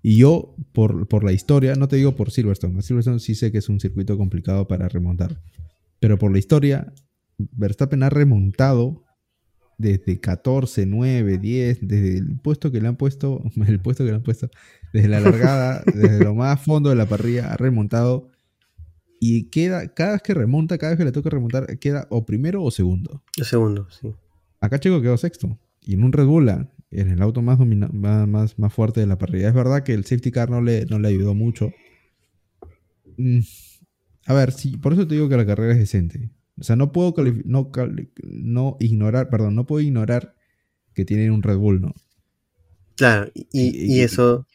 [0.00, 2.78] Y yo, por, por la historia, no te digo por Silverstone.
[2.78, 5.42] A Silverstone sí sé que es un circuito complicado para remontar.
[6.00, 6.94] Pero por la historia,
[7.36, 9.04] Verstappen ha remontado
[9.76, 14.16] desde 14, 9, 10, desde el puesto que le han puesto, el puesto que le
[14.16, 14.48] han puesto,
[14.92, 18.28] desde la largada, desde lo más fondo de la parrilla, ha remontado.
[19.20, 22.62] Y queda, cada vez que remonta, cada vez que le toca remontar, queda o primero
[22.62, 23.22] o segundo.
[23.38, 24.14] un segundo, sí.
[24.60, 25.58] Acá Checo quedó sexto.
[25.80, 26.48] Y en un Red Bull,
[26.90, 29.48] en el auto más, más, más, más fuerte de la parrilla.
[29.48, 31.72] Es verdad que el safety car no le, no le ayudó mucho.
[33.16, 33.40] Mm,
[34.26, 36.30] A ver, sí, por eso te digo que la carrera es decente.
[36.60, 37.70] O sea, no puedo no,
[38.22, 40.34] no ignorar, perdón, no puedo ignorar
[40.94, 41.94] que tienen un Red Bull, ¿no?
[42.96, 44.46] Claro, y, y- Y- eso,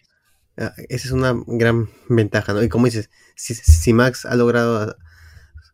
[0.55, 2.63] esa es una gran ventaja, ¿no?
[2.63, 4.95] Y como dices, si, Max ha logrado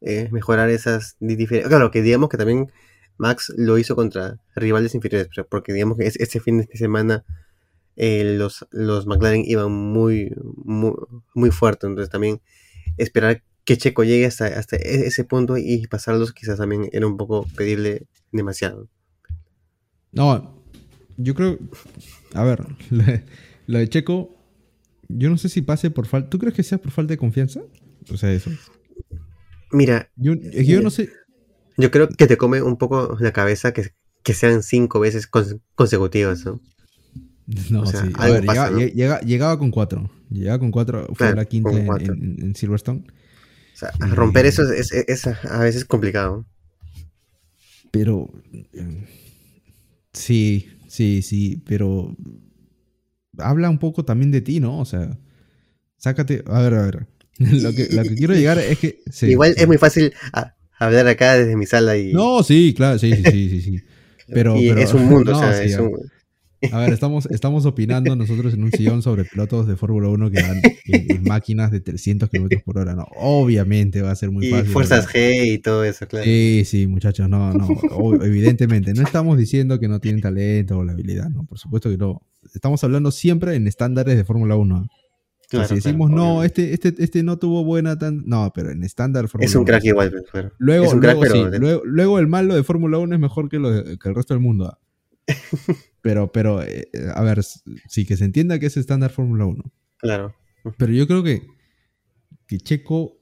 [0.01, 2.71] eh, mejorar esas di- diferencias, claro, que digamos que también
[3.17, 7.25] Max lo hizo contra rivales inferiores, porque digamos que es- este fin de semana
[7.97, 10.31] eh, los, los McLaren iban muy,
[10.63, 10.93] muy,
[11.33, 12.41] muy fuerte, entonces también
[12.97, 17.17] esperar que Checo llegue hasta, hasta e- ese punto y pasarlos quizás también era un
[17.17, 18.87] poco pedirle demasiado.
[20.11, 20.63] No,
[21.17, 21.57] yo creo.
[22.33, 22.65] A ver,
[23.67, 24.35] la de Checo,
[25.09, 26.29] yo no sé si pase por falta.
[26.29, 27.61] ¿Tú crees que sea por falta de confianza?
[28.11, 28.49] O sea, eso.
[29.71, 31.09] Mira, Yo, yo no sé.
[31.77, 33.93] Yo creo que te come un poco la cabeza que,
[34.23, 36.59] que sean cinco veces cons- consecutivas, ¿no?
[37.71, 38.11] No, O sea, sí.
[38.15, 38.93] A ver, pasa, llega- ¿no?
[38.93, 40.09] llega- llegaba con cuatro.
[40.29, 41.05] Llegaba con cuatro.
[41.07, 42.13] Fue Claro, la quinta en, cuatro.
[42.13, 42.99] en- en Silverstone.
[43.73, 46.45] O sea, Y- romper eso es, es- es a veces complicado.
[47.91, 48.29] Pero.
[48.73, 49.07] eh,
[50.13, 51.61] Sí, sí, sí.
[51.65, 52.15] Pero.
[53.37, 54.79] Habla un poco también de ti, ¿no?
[54.79, 55.17] O sea.
[55.97, 56.43] Sácate.
[56.47, 57.07] A ver, a ver.
[57.39, 58.99] Lo que, lo que quiero llegar es que.
[59.11, 59.61] sí, Igual sí.
[59.61, 63.23] es muy fácil a- hablar acá desde mi sala y, No, sí, claro, sí, sí,
[63.23, 63.61] sí, sí.
[63.61, 63.83] sí.
[64.31, 65.97] Pero, y pero- es un mundo, o no, sea, sí, es un-
[66.71, 70.41] A ver, estamos, estamos opinando nosotros en un sillón sobre pilotos de Fórmula 1 que
[70.41, 72.95] van en, en máquinas de 300 kilómetros por hora.
[72.95, 74.71] No, obviamente va a ser muy y fácil.
[74.71, 75.07] fuerzas.
[75.07, 76.25] G y todo eso, claro.
[76.25, 77.67] Sí, sí, muchachos, no, no.
[77.93, 81.89] o- evidentemente, no estamos diciendo que no tienen talento o la habilidad, no, por supuesto
[81.89, 82.21] que no.
[82.53, 84.75] Estamos hablando siempre en estándares de Fórmula 1.
[84.75, 84.87] ¿ah?
[85.49, 88.23] Claro, si decimos, claro, no, este, este, este no tuvo buena tan.
[88.27, 90.51] No, pero en estándar Fórmula Es un 1, crack igual, pues, claro.
[90.59, 93.21] Luego, es un crack, luego, pero sí, luego, luego el malo de Fórmula 1 es
[93.21, 94.67] mejor que, lo de- que el resto del mundo.
[94.67, 94.77] ¿ah?
[96.01, 99.63] Pero, pero, eh, a ver, sí, que se entienda que es estándar Fórmula 1.
[99.97, 100.33] claro.
[100.77, 101.47] Pero yo creo que,
[102.45, 103.21] que Checo,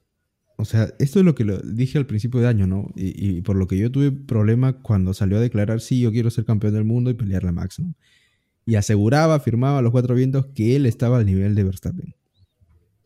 [0.58, 2.92] o sea, esto es lo que lo dije al principio de año, ¿no?
[2.96, 6.30] Y, y por lo que yo tuve problema cuando salió a declarar, sí, yo quiero
[6.30, 7.94] ser campeón del mundo y pelear la Max, ¿no?
[8.66, 12.16] Y aseguraba, afirmaba a los cuatro vientos que él estaba al nivel de Verstappen.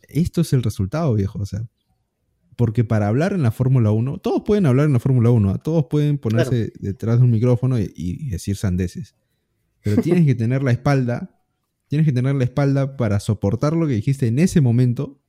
[0.08, 1.68] Esto es el resultado, viejo, o sea.
[2.56, 5.58] Porque para hablar en la Fórmula 1, todos pueden hablar en la Fórmula 1, ¿ah?
[5.58, 9.16] todos pueden ponerse detrás de un micrófono y, y decir sandeces.
[9.82, 11.42] Pero tienes que tener la espalda,
[11.88, 15.22] tienes que tener la espalda para soportar lo que dijiste en ese momento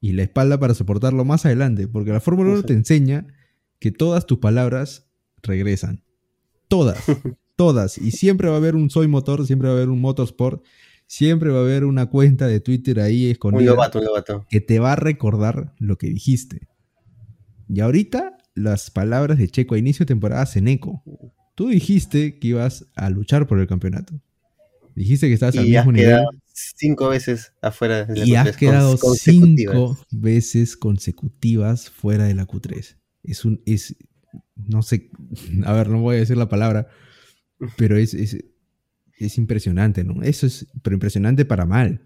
[0.00, 3.26] y la espalda para soportarlo más adelante, porque la Fórmula 1 te enseña
[3.78, 5.08] que todas tus palabras
[5.42, 6.02] regresan.
[6.68, 7.04] Todas,
[7.56, 7.98] todas.
[7.98, 10.64] Y siempre va a haber un Soy Motor, siempre va a haber un Motorsport,
[11.08, 14.46] siempre va a haber una cuenta de Twitter ahí escondida Un lobato, un lobato.
[14.48, 16.68] que te va a recordar lo que dijiste.
[17.68, 21.02] Y ahorita las palabras de Checo a inicio de temporada hacen eco.
[21.56, 24.20] Tú dijiste que ibas a luchar por el campeonato.
[24.94, 28.34] Dijiste que estabas al Y has mismo nivel quedado cinco veces afuera de la y
[28.34, 29.74] has Q3 quedado cons- consecutivas.
[29.74, 32.96] cinco veces consecutivas fuera de la Q3.
[33.22, 33.96] Es un, es,
[34.56, 35.10] no sé,
[35.64, 36.88] a ver, no voy a decir la palabra,
[37.76, 38.44] pero es, es,
[39.26, 40.22] es impresionante, ¿no?
[40.22, 42.00] Eso es, pero impresionante para mal.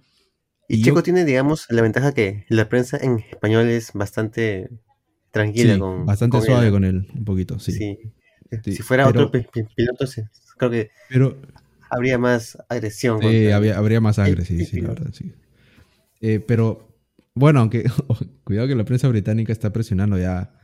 [0.68, 4.70] Y, Y Checo yo- tiene, digamos, la ventaja que la prensa en español es bastante
[5.30, 6.72] tranquila Sí, con bastante con suave él.
[6.72, 7.72] con él, un poquito, sí.
[7.72, 7.98] Sí.
[8.64, 10.04] Sí, Si fuera pero- otro pi- pi- piloto,
[10.58, 11.38] creo que Pero
[11.88, 13.18] habría más agresión.
[13.20, 15.32] Sí, habría, habría más sangre, el sí, sí, la verdad, sí.
[16.20, 16.86] Eh, pero,
[17.34, 17.84] bueno, aunque
[18.44, 20.54] cuidado que la prensa británica está presionando ya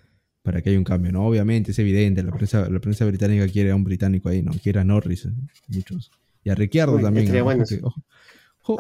[0.42, 1.26] para que haya un cambio, ¿no?
[1.26, 4.52] Obviamente, es evidente, la prensa, la prensa británica quiere a un británico ahí, ¿no?
[4.62, 5.30] Quiere a Norris, eh,
[5.68, 6.10] muchos.
[6.44, 7.26] Y a Ricciardo Uy, también.
[7.26, 7.32] que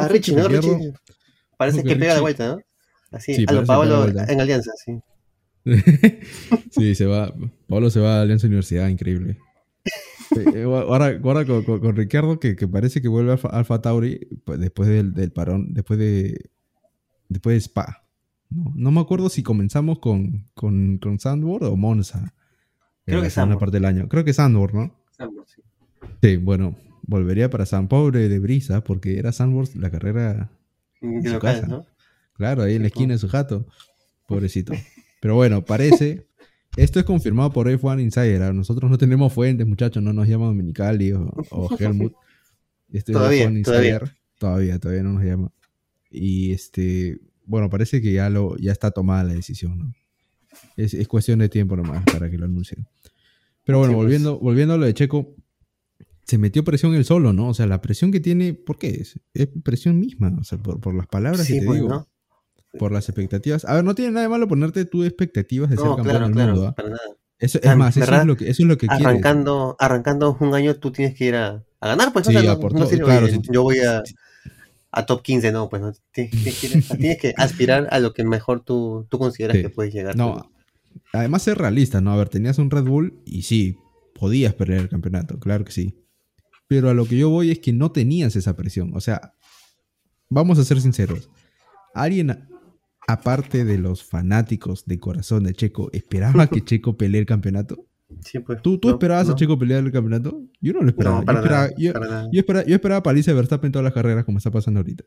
[0.08, 0.48] Richie, ¿no?
[0.48, 0.92] Ricciardo- Richie.
[1.56, 2.58] Parece que que pega de Richie- vuelta, ¿no?
[3.10, 4.32] Así, Sí, a lo de vuelta.
[4.32, 5.00] en Alianza, sí.
[6.70, 7.32] sí, se va.
[7.66, 9.38] Pablo se va a Alianza Universidad, increíble.
[10.36, 13.48] Eh, eh, ahora, ahora con, con, con Ricardo, que, que parece que vuelve a Alfa,
[13.48, 16.50] Alfa Tauri pues, después del, del parón, después de
[17.28, 18.04] después de Spa.
[18.50, 22.34] No, no me acuerdo si comenzamos con, con, con Sandborn o Monza.
[23.04, 23.60] Creo la que segunda Zandvoort.
[23.60, 24.08] parte del año.
[24.08, 24.94] Creo que Sandborn, ¿no?
[25.46, 25.62] Sí.
[26.22, 26.76] Sí, bueno,
[27.08, 30.50] volvería para San Pobre de Brisa, porque era Sandborn la carrera
[31.00, 31.66] su local, casa.
[31.66, 31.86] ¿no?
[32.34, 33.66] Claro, ahí en la esquina de su jato.
[34.28, 34.74] Pobrecito.
[35.20, 36.28] Pero bueno, parece.
[36.76, 38.54] Esto es confirmado por F1 Insider.
[38.54, 40.02] Nosotros no tenemos fuentes, muchachos.
[40.02, 42.12] No nos llama Dominicali o, o Helmut.
[42.92, 43.88] Este es Todavía, F1 todavía.
[43.88, 44.16] Insider.
[44.38, 45.50] Todavía, todavía no nos llama.
[46.10, 47.18] Y este.
[47.46, 49.94] Bueno, parece que ya, lo, ya está tomada la decisión, ¿no?
[50.76, 52.86] Es, es cuestión de tiempo nomás para que lo anuncien.
[53.64, 54.04] Pero bueno, pues.
[54.04, 55.34] volviendo, volviendo a lo de Checo,
[56.28, 57.48] se metió presión él solo, ¿no?
[57.48, 58.90] O sea, la presión que tiene, ¿por qué?
[58.90, 62.06] Es, es presión misma, o sea, por, por las palabras Sí, que te pues, digo
[62.78, 63.64] por las expectativas.
[63.64, 66.26] A ver, no tiene nada de malo ponerte tú expectativas de ser No, campeón claro,
[66.26, 66.68] del claro, mundo.
[66.68, 66.74] ¿ah?
[66.74, 67.00] para nada.
[67.38, 69.06] Eso, es más, eso es lo que, eso es lo que quieres.
[69.06, 72.26] Arrancando, arrancando un año, tú tienes que ir a, a ganar, pues.
[72.26, 73.40] Sí, o sea, no, no sirve, claro, sí.
[73.50, 74.02] yo voy a,
[74.90, 75.92] a top 15, no, pues no.
[76.10, 79.62] Tienes, tienes que, ir tienes que aspirar a lo que mejor tú, tú consideras Sí.
[79.62, 80.16] que puedes llegar.
[80.16, 80.50] No,
[81.12, 82.12] además ser realista, ¿no?
[82.12, 83.78] A ver, tenías un Red Bull y sí,
[84.18, 85.94] podías perder el campeonato, claro que sí.
[86.68, 88.92] Pero a lo que yo voy es que no tenías esa presión.
[88.94, 89.34] O sea,
[90.28, 91.30] vamos a ser sinceros.
[91.94, 92.46] ¿Alguien,
[93.06, 97.86] aparte de los fanáticos de corazón de Checo, esperaba que Checo pelee el campeonato?
[98.24, 99.32] Sí, pues, ¿Tú, tú no, esperabas no.
[99.34, 100.42] a Checo pelear el campeonato?
[100.60, 101.18] Yo no lo esperaba.
[101.20, 102.28] No, para yo, esperaba nada, yo- para nada.
[102.32, 105.04] yo esperaba, yo esperaba paliza de Verstappen en todas las carreras como está pasando ahorita.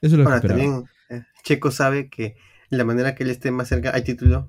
[0.00, 0.60] Eso es lo que esperaba.
[0.62, 2.36] también eh, Checo sabe que
[2.68, 4.48] la manera que él esté más cerca al título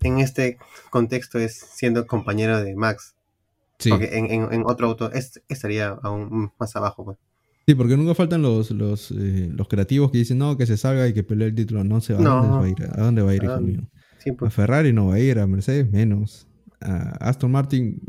[0.00, 0.58] en este
[0.90, 3.14] contexto es siendo compañero de Max.
[3.80, 3.90] Sí.
[3.90, 7.04] Porque en, en- en otro auto es- estaría aún más abajo.
[7.04, 7.18] Pues.
[7.66, 11.06] Sí, porque nunca faltan los, los, eh, los creativos que dicen, no, que se salga
[11.08, 11.82] y que pelee el título.
[11.82, 12.20] No se va.
[12.20, 12.90] ¿A dónde va a ir?
[12.92, 13.80] ¿A dónde va a ir, ¿A hijo mío?
[14.18, 14.52] Sí, A pues.
[14.54, 16.46] Ferrari no va a ir, a Mercedes menos.
[16.80, 18.00] A Aston Martin,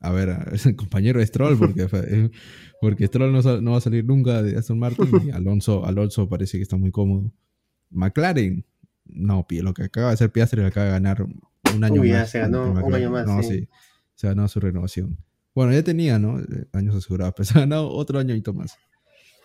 [0.00, 2.30] a ver, es el compañero de Stroll, porque, eh,
[2.80, 5.08] porque Stroll no, sal- no va a salir nunca de Aston Martin.
[5.26, 7.30] Y Alonso, Alonso parece que está muy cómodo.
[7.90, 8.64] McLaren,
[9.06, 11.22] no, lo que acaba de hacer Piastri acaba de ganar
[11.74, 12.18] un año Uy, más.
[12.20, 13.48] ya se ganó un año más, No, sí.
[13.60, 13.68] sí.
[14.14, 15.18] Se ha ganado su renovación.
[15.54, 16.40] Bueno, ya tenía, ¿no?
[16.40, 18.76] Eh, Años asegurados, pero se ha ganado otro añito más.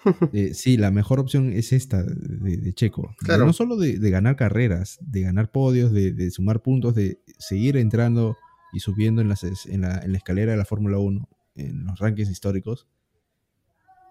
[0.31, 3.13] Eh, sí, la mejor opción es esta de, de Checo.
[3.19, 3.45] Claro.
[3.45, 7.75] No solo de, de ganar carreras, de ganar podios, de, de sumar puntos, de seguir
[7.75, 8.37] entrando
[8.71, 11.83] y subiendo en, las, es- en, la, en la escalera de la Fórmula 1, en
[11.83, 12.87] los rankings históricos.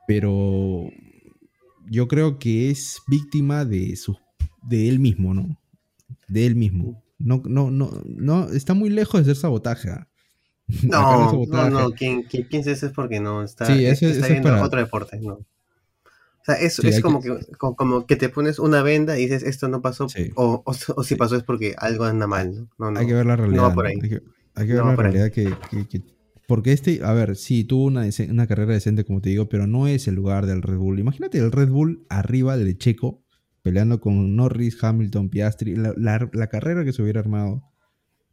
[0.06, 0.90] Pero
[1.86, 4.16] yo creo que es víctima de, su,
[4.62, 5.58] de él mismo, ¿no?
[6.28, 7.02] De él mismo.
[7.18, 9.90] No, no, no, no, está muy lejos de ser sabotaje.
[9.90, 10.07] ¿ah?
[10.82, 11.90] No, no, no.
[11.92, 14.62] Quien, quien piense eso es porque no está, Sí, eso- está eso es viendo para-
[14.64, 15.18] otro deporte.
[15.20, 15.34] No.
[15.34, 19.22] O sea, es, Sí, es como, que- que, como, que te pones una venda y
[19.22, 20.08] dices esto no pasó.
[20.08, 20.30] Sí.
[20.34, 22.54] O, o, o si pasó es porque algo anda mal.
[22.54, 23.00] No, no, no.
[23.00, 23.64] Hay que ver la realidad.
[23.64, 23.90] va por ¿no?
[23.90, 23.98] ahí.
[24.02, 24.22] Hay que,
[24.54, 26.02] hay que No ver la realidad que, que- que-
[26.46, 29.86] Porque este, a ver, sí, tuvo una, una carrera decente, como te digo, pero no
[29.88, 30.98] es el lugar del Red Bull.
[30.98, 33.22] Imagínate el Red Bull arriba del Checo,
[33.62, 37.62] peleando con Norris, Hamilton, Piastri, la, la- la carrera que se hubiera armado,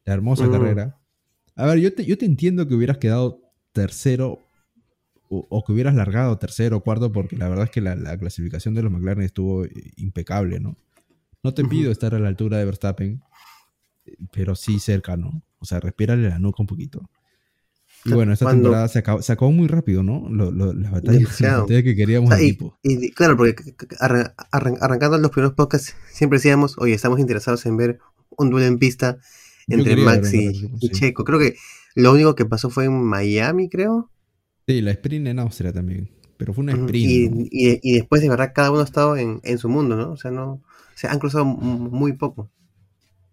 [0.06, 0.52] la hermosa Mm.
[0.52, 0.98] carrera.
[1.56, 3.42] A ver, yo te, yo te entiendo que hubieras quedado
[3.72, 4.40] tercero
[5.30, 8.18] o, o que hubieras largado tercero o cuarto, porque la verdad es que la, la
[8.18, 10.76] clasificación de los McLaren estuvo eh, impecable, ¿no?
[11.44, 13.22] No te pido estar a la altura de Verstappen,
[14.32, 15.44] pero sí cerca, ¿no?
[15.60, 17.10] O sea, respírale la nuca un poquito.
[18.04, 20.28] Y bueno, esta Cuando- temporada se acabó, se acabó muy rápido, ¿no?
[20.30, 22.46] Lo- lo- las batallas, las batallas que queríamos O sea,
[22.84, 23.56] y, claro, porque
[24.00, 28.00] arran- arran- arrancando los primeros podcasts, siempre decíamos, oye, estamos interesados en ver
[28.38, 29.18] un duelo en pista
[29.68, 30.90] entre Max y.
[30.90, 31.24] Checo.
[31.24, 31.56] Creo que
[31.96, 34.10] lo único que pasó fue en Miami, creo.
[34.68, 36.10] Sí, la sprint en Austria también.
[36.38, 37.12] Pero fue una sprint.
[37.12, 37.42] Y, ¿no?
[37.52, 40.12] y- y después de verdad cada uno ha estado en, en su mundo, ¿no?
[40.12, 40.62] O sea, no,
[40.96, 42.52] se han cruzado muy poco.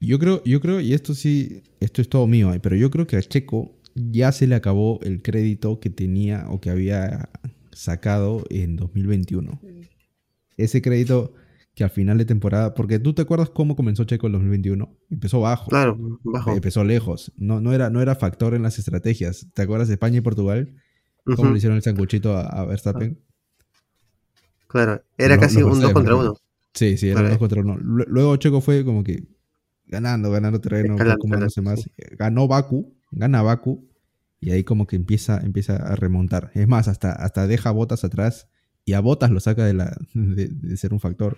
[0.00, 3.16] Yo creo, yo creo, y esto sí, esto es todo mío, pero yo creo que
[3.16, 7.28] a Checo ya se le acabó el crédito que tenía o que había
[7.72, 9.60] sacado en 2021.
[10.56, 11.34] Ese crédito
[11.74, 15.40] que al final de temporada, porque tú te acuerdas cómo comenzó Checo en 2021, empezó
[15.40, 16.52] bajo, Claro, bajo.
[16.52, 19.46] empezó lejos, no, no, era, no era factor en las estrategias.
[19.54, 20.74] ¿Te acuerdas de España y Portugal?
[21.36, 23.18] ¿Cómo le hicieron el sanguchito a, a Verstappen?
[24.68, 26.34] Claro, era casi los un 2 Mercedes, contra por 1.
[26.74, 27.28] Sí, sí, era Vale.
[27.30, 27.76] dos contra uno.
[27.78, 29.24] Lue- Luego Checo fue como que
[29.86, 31.88] ganando, ganando terreno, acomodándose más.
[32.18, 33.86] Ganó Baku, gana Baku,
[34.40, 36.50] y ahí como que empieza, empieza a remontar.
[36.54, 38.48] Es más, hasta, hasta deja Botas atrás
[38.86, 41.36] y a Botas lo saca de, la, de, de ser un factor.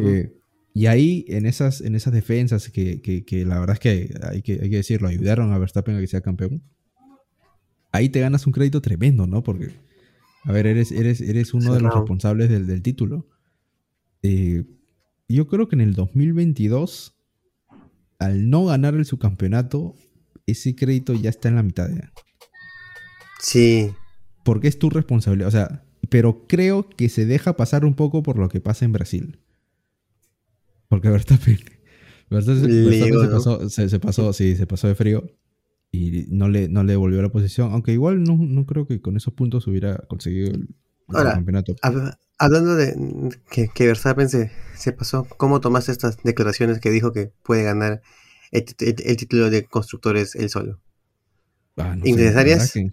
[0.00, 0.32] Eh,
[0.74, 4.42] y ahí, en esas, en esas defensas que, que- que la verdad es que hay,
[4.42, 6.62] que hay que decirlo, ayudaron a Verstappen a que sea campeón.
[7.92, 9.42] Ahí te ganas un crédito tremendo, ¿no?
[9.42, 9.70] Porque,
[10.44, 13.28] a ver, eres, eres, eres uno de los responsables del, del título.
[14.22, 14.64] Eh,
[15.28, 17.14] yo creo que en el 2022,
[18.18, 19.94] al no ganar el subcampeonato,
[20.46, 21.90] ese crédito ya está en la mitad.
[23.40, 23.90] Sí,
[24.44, 25.48] Porque es tu responsabilidad.
[25.48, 28.92] O sea, pero creo que se deja pasar un poco por lo que pasa en
[28.92, 29.38] Brasil.
[30.92, 31.58] Porque Verstappen,
[32.28, 35.24] Verstappen, Verstappen se, pasó, se, se pasó, sí, se pasó de frío.
[35.90, 37.72] Y no le, no le devolvió la posición.
[37.72, 40.68] Aunque igual no, no creo que con esos puntos hubiera conseguido el, el
[41.16, 41.74] Ahora, campeonato.
[41.76, 42.94] Hab- Hablando de
[43.50, 48.02] que, que Verstappen se, se pasó, ¿cómo tomaste estas declaraciones que dijo que puede ganar
[48.50, 50.78] el, tit- el- el título de constructores él solo?
[51.78, 52.70] Ah, no ¿innecesarias?
[52.70, 52.90] Sí,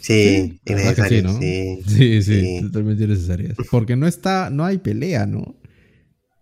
[0.00, 1.40] sí, innecesarias, ¿no?
[1.40, 1.78] sí.
[1.86, 2.60] Sí, sí, Sí.
[2.60, 3.56] totalmente innecesarias.
[3.70, 5.56] Porque no está, no hay pelea, ¿no?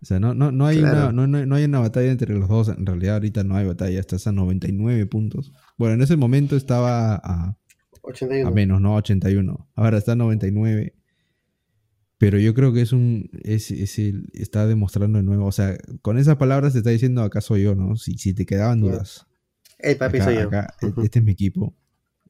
[0.02, 1.10] O sea, no, no, no, hay Claro.
[1.10, 2.68] una, no, no- no hay una batalla entre los dos.
[2.68, 4.00] En realidad, ahorita no hay batalla.
[4.00, 5.52] Estás a 99 puntos.
[5.78, 7.56] Bueno, en ese momento estaba a,
[8.02, 8.48] 81.
[8.48, 8.96] a menos, ¿no?
[8.96, 9.70] 81.
[9.76, 10.94] Ahora está a 99.
[12.18, 13.30] Pero yo creo que es un.
[13.42, 15.46] Es, es el- está demostrando de nuevo.
[15.46, 17.96] O sea, con esas palabras te está diciendo acá soy yo, ¿no?
[17.96, 19.26] Si, si te quedaban dudas.
[19.78, 20.42] El papi acá, soy yo.
[20.48, 21.02] acá, e- Ujú.
[21.02, 21.76] este es mi equipo.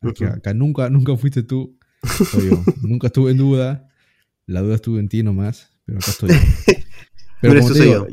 [0.01, 1.79] Acá, acá nunca, nunca fuiste tú,
[2.31, 2.63] soy yo.
[2.83, 3.89] nunca estuve en duda.
[4.47, 6.35] La duda estuvo en ti nomás, pero acá estoy yo.
[7.43, 8.07] Pero como tú, te soy digo,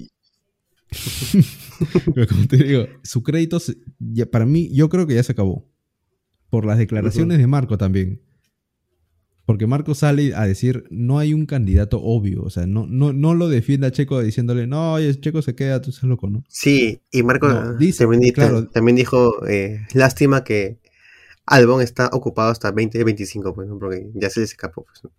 [2.13, 5.31] pero como te digo, su crédito, se- ya, para mí, yo creo que ya se
[5.31, 5.65] acabó.
[6.49, 8.21] Por las declaraciones de Marco también.
[9.45, 12.43] Porque Marco sale a decir, no hay un candidato obvio.
[12.43, 15.81] O sea, no, no, no lo defiende a Checo diciéndole, no, oye, Checo se queda,
[15.81, 16.43] tú estás loco, ¿no?
[16.47, 18.67] Sí, y Marco No, dice- también, di- claro.
[18.67, 20.79] también dijo, eh, lástima que
[21.45, 23.79] Albon está ocupado hasta 2025, pues, ¿no?
[23.79, 24.85] porque ya se les escapó.
[24.85, 25.11] Pues, ¿no?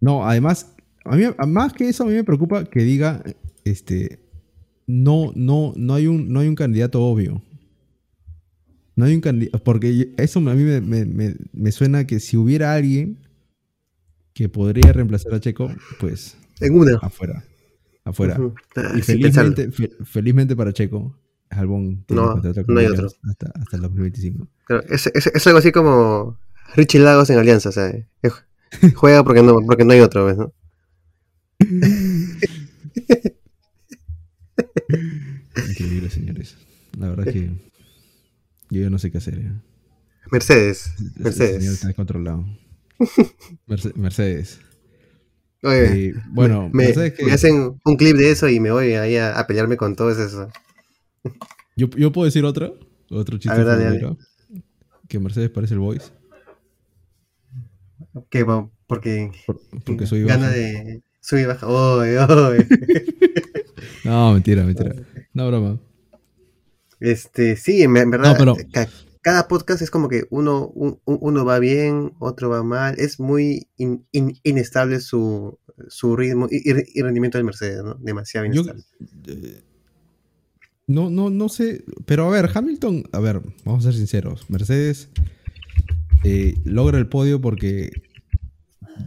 [0.00, 3.22] No, además, a mí, más que eso, a mí me preocupa que diga,
[3.64, 4.20] este,
[4.86, 7.42] no, no, no hay un, no hay un candidato obvio.
[8.94, 12.36] No hay un candidato, porque eso a mí me, me- me- me suena que si
[12.36, 13.18] hubiera alguien
[14.34, 16.96] que podría reemplazar a Checo, pues En una.
[17.02, 17.44] afuera,
[18.04, 18.36] afuera.
[18.76, 19.54] Ah, Y pensarlo.
[19.54, 21.16] felizmente, fe- felizmente para Checo,
[22.06, 23.08] tiene No, no hay otro.
[23.28, 24.46] Hasta, hasta el 2025.
[24.66, 26.38] Claro, es, es- es algo así como
[26.76, 28.06] Richie Lagos en Alianza, o sea, eh,
[28.94, 30.52] juega porque no, porque no hay otro, ¿ves, ¿no?
[35.68, 36.56] Increíble, señores.
[36.98, 37.50] La verdad es que
[38.70, 39.38] yo ya no sé qué hacer.
[39.38, 39.52] ¿eh?
[40.30, 41.64] Mercedes, señor Mercedes.
[41.64, 42.44] está descontrolado.
[43.66, 44.60] Merce- Mercedes.
[45.62, 49.16] Oye, bueno, me, Mercedes que- me hacen un clip de eso y me voy ahí
[49.16, 50.48] a, a pelearme con todo eso.
[51.76, 52.72] yo, yo puedo decir otra.
[53.10, 53.56] Otro chiste.
[53.56, 54.18] Ver, dale, futbolero,
[55.08, 56.10] Que Mercedes parece el Voice.
[58.30, 58.44] Que
[58.86, 60.56] porque por- porque soy gana baja.
[60.56, 61.66] de sub y baja.
[61.66, 62.66] Oy, oy.
[64.04, 64.94] No, mentira, mentira.
[65.32, 65.80] No, broma.
[67.00, 68.88] Este, sí, en, verdad, No, pero- ca-
[69.22, 72.94] cada podcast es como que uno, un- un- uno va bien, otro va mal.
[72.98, 76.72] Es muy in- in- inestable su, su ritmo y,
[77.02, 77.94] rendimiento del Mercedes, ¿no?
[77.94, 78.84] Demasiado Yo- inestable.
[79.28, 79.60] eh,
[80.88, 81.84] no, no, no sé.
[82.06, 84.50] Pero a ver, Hamilton, a ver, vamos a ser sinceros.
[84.50, 85.08] Mercedes
[86.24, 87.90] eh, logra el podio porque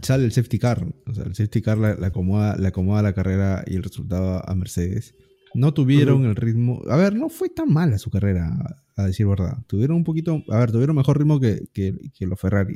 [0.02, 0.86] sale el safety car.
[1.06, 4.42] O sea, el safety car le, le acomoda, le acomoda la carrera y el resultado
[4.48, 5.14] a Mercedes.
[5.54, 6.82] No tuvieron el ritmo.
[6.90, 9.58] A ver, no fue tan mala su carrera, a, decir verdad.
[9.66, 10.42] Tuvieron un poquito.
[10.50, 12.74] A ver, tuvieron mejor ritmo que, que, que los Ferrari.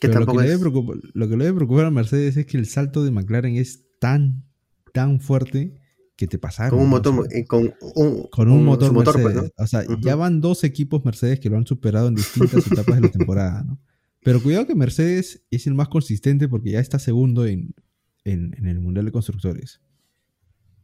[0.00, 0.48] que Pero lo que, le es.
[0.50, 3.56] debe preocupar, lo que le debe preocupar a Mercedes es que el salto de McLaren
[3.56, 4.44] es tan,
[4.92, 5.80] tan fuerte
[6.16, 6.78] que te pasaron.
[6.78, 9.52] Con un motor, O sea, eh, con un, con un su motor, motor, pues, Mercedes.
[9.58, 9.64] ¿no?
[9.64, 13.00] O sea, ya van dos equipos Mercedes que lo han superado en distintas etapas de
[13.00, 13.80] la temporada, ¿no?
[14.24, 17.74] Pero cuidado que Mercedes es el más consistente porque ya está segundo en,
[18.24, 19.80] en- en el Mundial de Constructores.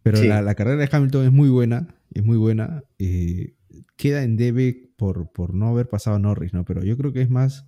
[0.02, 0.28] Pero Sí.
[0.28, 2.84] la, la carrera de Hamilton es muy buena, es muy buena.
[2.98, 3.54] eh,
[3.96, 6.64] queda en debe por, por no haber pasado a Norris, ¿no?
[6.64, 7.66] Pero yo creo que es más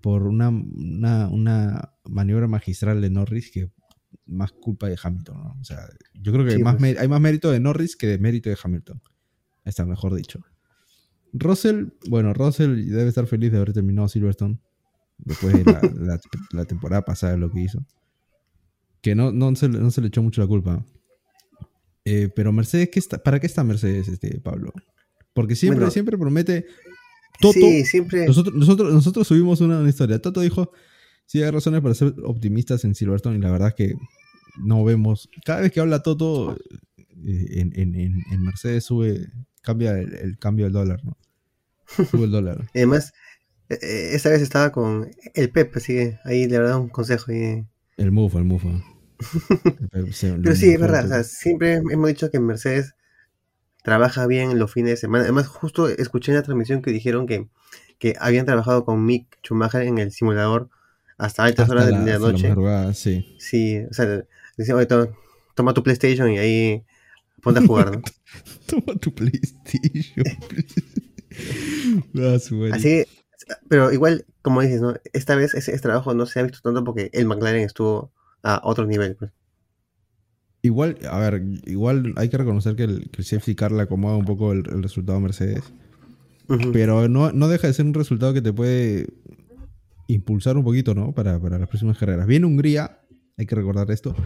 [0.00, 3.70] por una, una, una maniobra magistral de Norris que
[4.26, 5.56] más culpa de Hamilton, ¿no?
[5.60, 5.78] O sea,
[6.14, 6.98] yo creo que Sí, hay, más pues.
[6.98, 9.00] hay más mérito de Norris que de mérito de Hamilton.
[9.64, 10.40] Está mejor dicho.
[11.32, 14.58] Russell, bueno, Russell debe estar feliz de haber terminado Silverstone
[15.24, 16.20] después de la, la-
[16.52, 17.84] la temporada pasada lo que hizo.
[19.02, 20.84] Que no, no, se, no se le echó mucho la culpa.
[22.04, 24.72] Eh, pero Mercedes, ¿qué está, ¿para qué está Mercedes, este, Pablo?
[25.32, 25.90] Porque siempre, Bueno.
[25.90, 26.66] siempre promete.
[27.40, 28.26] Toto, Sí, siempre.
[28.26, 30.20] nosotros, nosotros, nosotros subimos una, una historia.
[30.20, 30.72] Toto dijo:
[31.26, 33.94] Sí, hay razones para ser optimistas en Silverstone, y la verdad es que
[34.62, 35.28] no vemos.
[35.44, 36.56] Cada vez que habla Toto,
[36.98, 39.28] eh, en, en- en- en Mercedes sube,
[39.62, 41.16] cambia el, el cambio del dólar, ¿no?
[42.10, 42.66] Sube el dólar.
[42.74, 43.12] Además,
[43.70, 47.32] esta vez estaba con el Pep, así que ahí le habrá un consejo.
[47.32, 47.64] y-
[47.96, 48.82] El move, el move.
[49.92, 51.04] Pero sí, es verdad.
[51.04, 52.94] o sea, siempre hemos dicho que Mercedes
[53.82, 55.24] trabaja bien los fines de semana.
[55.24, 57.48] Además, justo escuché en la transmisión que dijeron que,
[57.98, 60.68] que habían trabajado con Mick Schumacher en el simulador
[61.18, 62.94] hasta altas Hasta horas de la, noche.
[62.94, 63.36] sí.
[63.38, 64.24] Sí, o sea,
[64.56, 65.14] decía, oye, to-
[65.54, 66.82] toma tu PlayStation y ahí
[67.42, 68.02] ponte a jugar, ¿no?
[68.66, 70.24] Toma tu PlayStation.
[72.18, 72.34] Ah.
[72.72, 73.08] Así que,
[73.68, 74.94] pero igual, como dices, ¿no?
[75.12, 78.60] Esta vez ese, ese trabajo no se ha visto tanto porque el McLaren estuvo a
[78.64, 79.32] otro nivel, pues.
[80.62, 84.16] Igual, a ver, igual hay que reconocer que el, que el safety car le acomoda
[84.16, 85.64] un poco el, el resultado a Mercedes.
[86.72, 89.06] Pero no, no deja de ser un resultado que te puede
[90.08, 91.12] impulsar un poquito, ¿no?
[91.12, 92.26] Para, para las próximas carreras.
[92.26, 93.00] Viene Hungría,
[93.38, 94.16] hay que recordar esto.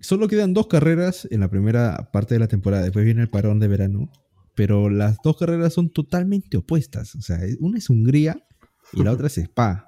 [0.00, 2.84] Solo quedan dos carreras en la primera parte de la temporada.
[2.84, 4.10] Después viene el parón de verano.
[4.54, 7.14] Pero las dos carreras son totalmente opuestas.
[7.14, 8.44] O sea, una es Hungría
[8.92, 9.86] y la otra es Spa.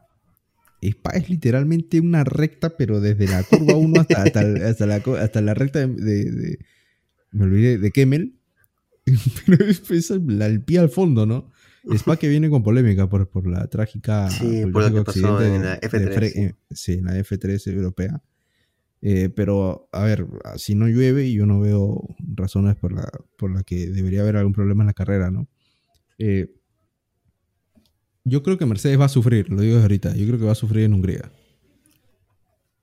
[0.80, 5.02] Spa es literalmente una recta, pero desde la curva 1 hasta, hasta, el- hasta la,
[5.20, 6.58] hasta la recta de, de- de-
[7.32, 8.38] Me olvidé, de Kemmel.
[9.46, 11.50] Pero es, al pie al fondo, ¿no?
[11.96, 14.30] Spa que viene con polémica por, por la trágica.
[14.30, 16.40] Sí, el por lo que pasó en la de F3, Fre- sí.
[16.40, 18.22] eh, sí, en la F3 europea.
[19.04, 20.26] Eh, pero, a ver,
[20.56, 24.52] si no llueve, yo no veo razones por la, por la que debería haber algún
[24.52, 25.48] problema en la carrera, ¿no?
[26.18, 26.54] Eh,
[28.24, 30.14] yo creo que Mercedes va a sufrir, lo digo desde ahorita.
[30.14, 31.32] Yo creo que va a sufrir en Hungría.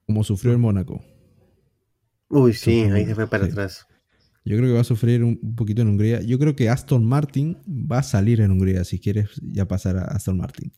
[0.06, 1.02] Como sufrió en Mónaco.
[2.30, 3.52] Uy, sí, ahí se fue para sí.
[3.52, 3.86] atrás.
[4.44, 6.22] Yo creo que va a sufrir un, un poquito en Hungría.
[6.22, 10.04] Yo creo que Aston Martin va a salir en Hungría, si quieres ya pasar a
[10.06, 10.74] Aston Martin.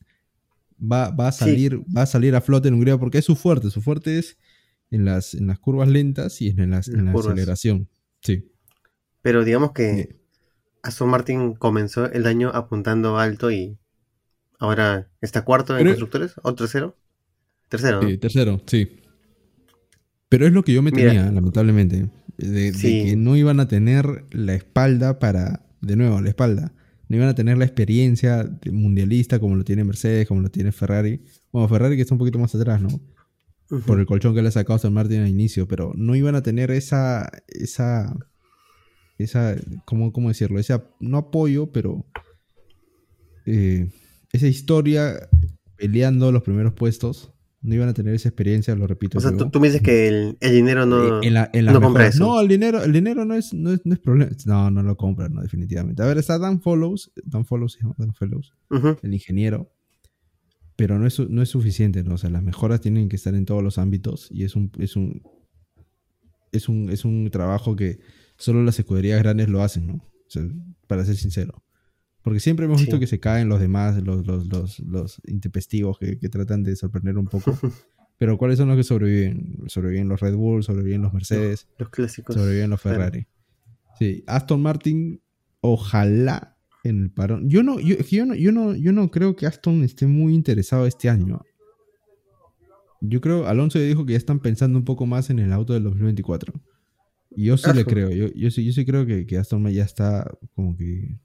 [0.80, 1.40] Va, va a Sí.
[1.40, 3.70] salir, va a salir a flote en Hungría porque es su fuerte.
[3.70, 4.36] Su fuerte es
[4.92, 7.32] en las, en las curvas lentas y en, las, en la curvas.
[7.32, 7.88] aceleración.
[8.20, 8.48] Sí.
[9.22, 10.16] Pero digamos que Eh,
[10.84, 13.78] Aston Martin comenzó el año apuntando alto y
[14.58, 16.96] ahora está cuarto en Pero- constructores o tercero.
[17.68, 18.08] Tercero, ¿no?
[18.08, 19.00] Sí, tercero, sí.
[20.28, 21.08] Pero es lo que yo me Mira.
[21.12, 22.08] temía, lamentablemente.
[22.38, 23.04] De, de Sí.
[23.04, 25.66] que no iban a tener la espalda para.
[25.80, 26.72] De nuevo, la espalda.
[27.08, 31.20] No iban a tener la experiencia mundialista como lo tiene Mercedes, como lo tiene Ferrari.
[31.50, 32.88] Bueno, Ferrari que está un poquito más atrás, ¿no?
[33.86, 35.66] Por el colchón que le ha sacado Aston Martin al inicio.
[35.66, 37.30] Pero no iban a tener esa.
[37.48, 38.14] Esa.
[39.18, 39.56] Esa.
[39.84, 40.58] ¿Cómo, cómo decirlo?
[40.58, 42.04] Ese no apoyo, pero.
[43.46, 43.90] eh,
[44.32, 45.28] esa historia
[45.76, 47.32] peleando los primeros puestos.
[47.64, 49.18] No iban a tener esa experiencia, lo repito.
[49.18, 51.74] O sea, tú, me dices que el, el dinero no, Eh, en la- en las
[51.74, 52.18] no compra eso.
[52.26, 54.32] No, el dinero, el dinero no es, no es, no es problema.
[54.46, 56.02] No, no lo compra, no, definitivamente.
[56.02, 58.52] A ver, está Dan Follows, Dan Follows, se llama Dan Follows,
[59.02, 59.70] el ingeniero,
[60.76, 62.14] pero no es, no es suficiente, ¿no?
[62.14, 64.96] O sea, las mejoras tienen que estar en todos los ámbitos y es un, es
[64.96, 65.22] un,
[66.52, 68.00] es un, es un trabajo que
[68.36, 69.94] solo las escuderías grandes lo hacen, ¿no?
[69.94, 70.42] O sea,
[70.86, 71.62] para ser sincero.
[72.22, 73.00] Porque siempre hemos visto Sí.
[73.00, 77.18] que se caen los demás, los, los, los, los intempestivos que, que tratan de sorprender
[77.18, 77.58] un poco.
[78.18, 79.58] Pero ¿cuáles son los que sobreviven?
[79.66, 82.36] Sobreviven los Red Bull, sobreviven los Mercedes, Los clásicos.
[82.36, 82.98] sobreviven los claro.
[82.98, 83.26] Ferrari.
[83.98, 85.20] Sí, Aston Martin,
[85.60, 87.48] ojalá en el parón.
[87.48, 91.08] Yo no, yo, no, yo no, yo no creo que Aston esté muy interesado este
[91.08, 91.40] año.
[93.00, 95.72] Yo creo, Alonso ya dijo que ya están pensando un poco más en el auto
[95.74, 96.52] del 2024.
[97.34, 99.84] Y yo sí le creo, yo, yo sí, yo sí creo que, que Aston ya
[99.84, 101.18] está como que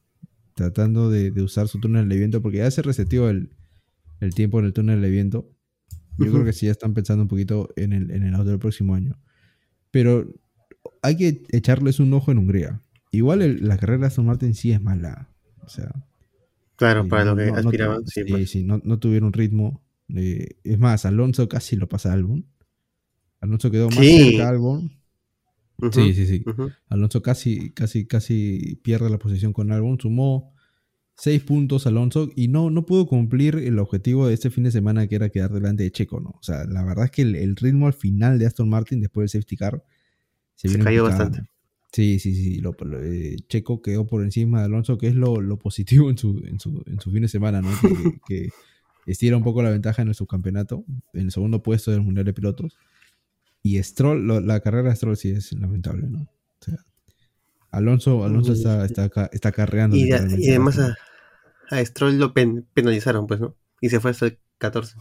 [0.55, 3.51] tratando de, de usar su túnel de viento, porque ya se reseteó el,
[4.21, 5.51] el tiempo en el túnel de viento.
[6.17, 8.57] Yo creo que sí ya están pensando un poquito en el, en el auto del
[8.59, 9.19] próximo año.
[9.91, 10.33] Pero
[11.03, 12.81] hay que echarles un ojo en Hungría.
[13.11, 15.29] Igual el- la carrera de Aston Martin sí es mala.
[15.67, 15.91] O sea,
[16.77, 18.03] Claro, para no- lo que no- no aspiraban.
[18.05, 18.49] tu- sí, sí, pues.
[18.49, 19.83] sí, no, no tuvieron ritmo.
[20.09, 22.45] Es más, Alonso casi lo pasa a Albon.
[23.41, 24.31] Alonso quedó más Sí.
[24.31, 24.91] cerca a Albon.
[25.91, 26.43] Sí, sí, sí.
[26.89, 29.99] Alonso casi, casi, casi pierde la posición con Albon.
[29.99, 30.53] Sumó
[31.15, 35.07] seis puntos Alonso y no, no pudo cumplir el objetivo de este fin de semana
[35.07, 36.29] que era quedar delante de Checo, ¿no?
[36.29, 39.31] O sea, la verdad es que el, el ritmo al final de Aston Martin después
[39.31, 39.83] del safety car
[40.55, 41.41] Se en cayó bastante.
[41.91, 42.59] Sí, sí, sí.
[42.59, 46.17] lo- lo- eh, Checo quedó por encima de Alonso, que es lo, lo positivo en
[46.17, 47.69] su, en, su, en su fin de semana, ¿no?
[48.27, 48.49] Que,
[49.05, 50.83] estira un poco la ventaja en el subcampeonato,
[51.13, 52.77] en el segundo puesto del Mundial de Pilotos.
[53.63, 56.23] Y Stroll, lo- la carrera de Stroll sí es lamentable, ¿no?
[56.23, 56.75] O sea,
[57.71, 59.95] Alonso, Alonso Sí, está, está, ca- está carreando.
[59.95, 60.95] Y, a- y además a,
[61.69, 63.55] a Stroll lo pen- penalizaron, pues, ¿no?
[63.79, 64.95] Y se fue hasta el 14.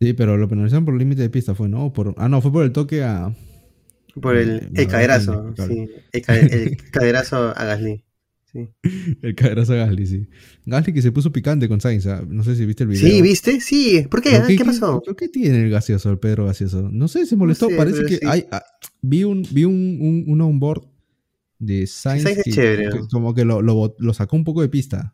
[0.00, 1.92] Sí, pero lo penalizaron por límite de pista, fue, ¿no?
[1.92, 3.34] Por, ah, no, fue por el toque a.
[4.20, 5.88] Por Eh, el, el caderazo, sí.
[6.12, 8.02] El, ca- el caderazo a Gasly.
[8.52, 8.68] Sí.
[9.22, 10.28] El caderazo a Gasly, sí.
[10.64, 12.24] Gasly que se puso picante con Sainz, ¿ah?
[12.26, 13.06] no sé si viste el video.
[13.10, 13.60] Sí, ¿viste?
[13.60, 14.06] Sí.
[14.10, 14.40] ¿Por qué?
[14.46, 15.02] ¿Qué, pasó?
[15.04, 16.88] ¿Pero qué tiene el gaseoso, el Pedro gaseoso?
[16.90, 17.68] No sé, se molestó.
[17.68, 18.26] sé, Parece que sí.
[18.26, 18.46] hay.
[18.50, 18.64] ah,
[19.02, 20.84] vi un, vi un, un, un onboard
[21.58, 25.12] de Sainz, Sainz es chévere, como que lo, lo, sacó un poco de pista.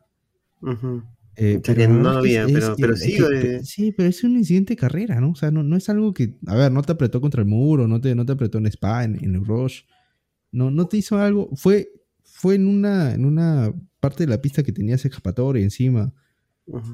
[0.61, 1.03] Ujú.
[1.35, 3.63] Eh, O sea, pero que no es es- pero- es- pero es sí, que- eh.
[3.63, 5.31] sí, pero es un incidente de carrera, ¿no?
[5.31, 6.35] O sea, no, no es algo que.
[6.47, 9.03] A ver, no te apretó contra el muro, no te, no te apretó en Spa,
[9.03, 9.81] en, en el Rush.
[10.51, 11.49] No, no te hizo algo.
[11.55, 11.89] Fue,
[12.23, 16.13] fue en una, en una parte de la pista que tenías escapatoria encima.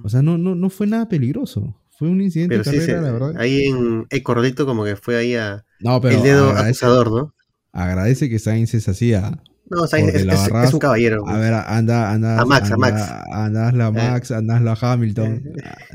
[0.04, 1.76] O sea, no, no, no fue nada peligroso.
[1.90, 3.34] Fue un incidente Pero de sí, carrera, se- la verdad.
[3.38, 7.12] ahí en el corralito como que fue ahí a No, pero el dedo agradece, acusador,
[7.12, 7.36] ¿no?
[7.74, 9.14] agradece que Sainz es así.
[9.14, 11.28] a- No, o sea, es, la un caballero.
[11.28, 12.40] A ver, anda, anda.
[12.42, 13.12] A Max, a anda, Max.
[13.32, 15.44] Andasla a Max, andasla a Hamilton.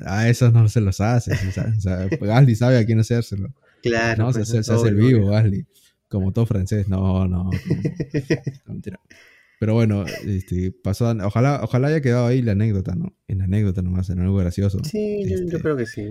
[0.04, 1.32] A, a esos no se los hace.
[1.32, 3.48] o sea, Gasly sabe a quién hacérselo.
[3.82, 4.24] claro.
[4.24, 5.28] No, se, pues, hace- se hace el vivo.
[5.30, 5.66] Gasly.
[6.08, 6.88] Como todo francés.
[6.88, 7.50] No, no.
[8.66, 9.00] mentira.
[9.58, 11.10] Pero bueno, este, pasó.
[11.24, 13.14] Ojalá, ojalá haya quedado ahí la anécdota, ¿no?
[13.28, 14.78] En la anécdota nomás, en algo gracioso.
[14.84, 16.10] Sí, yo, yo Este, creo que sí.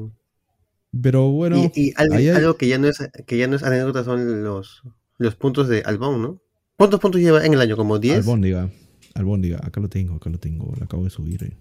[1.01, 1.71] Pero bueno.
[1.73, 4.43] y y algo, hay- algo que ya no es que ya no es anécdota son
[4.43, 4.83] los,
[5.17, 6.39] los puntos de Albon, ¿no?
[6.83, 7.77] ¿Cuántos puntos lleva en el año?
[7.77, 8.17] ¿Como 10?
[8.17, 8.69] Albóndiga.
[9.15, 9.57] Albóndiga.
[9.63, 10.73] Acá lo tengo, acá lo tengo.
[10.77, 11.43] Lo acabo de subir.
[11.45, 11.57] eh.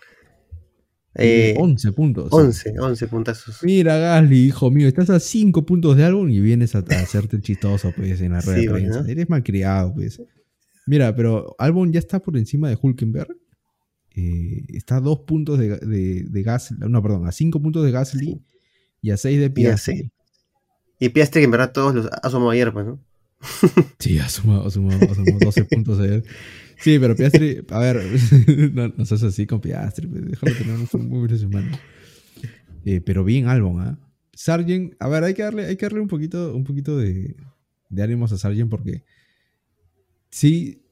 [1.17, 2.27] Eh, 11 puntos.
[2.33, 3.59] 11, 11 puntazos.
[3.63, 7.37] Mira, Gasly, hijo mío, estás a 5 puntos de álbum y vienes a, a hacerte
[7.37, 9.01] el chistoso, pues, en la rueda Sí, de prensa.
[9.01, 9.07] ¿no?
[9.07, 10.21] Eres malcriado, pues.
[10.85, 13.33] Mira, pero Albon ya está por encima de Hulkenberg.
[14.13, 16.79] Eh, está a 2 puntos de, de, de Gasly.
[16.79, 18.41] No, perdón, a 5 puntos de Gasly
[19.01, 19.97] y a 6 de Y a Piastri.
[19.97, 20.11] seis.
[20.99, 22.99] Y Piastri que en verdad todos los asomó ayer, pues, ¿no?
[23.99, 26.23] Sí, ha sumado, sumado, sumado 12 puntos ayer.
[26.77, 28.01] Sí, pero Piastri, a ver,
[28.73, 31.79] no, no seas así con Piastri, pues, déjalo tener un muy semana.
[32.85, 33.99] Eh, pero bien Albon, ¿ah?
[34.33, 37.35] Sargent, a ver, hay que darle, hay que darle un poquito, un poquito de,
[37.89, 39.03] de ánimos a Sargent porque
[40.29, 40.85] sí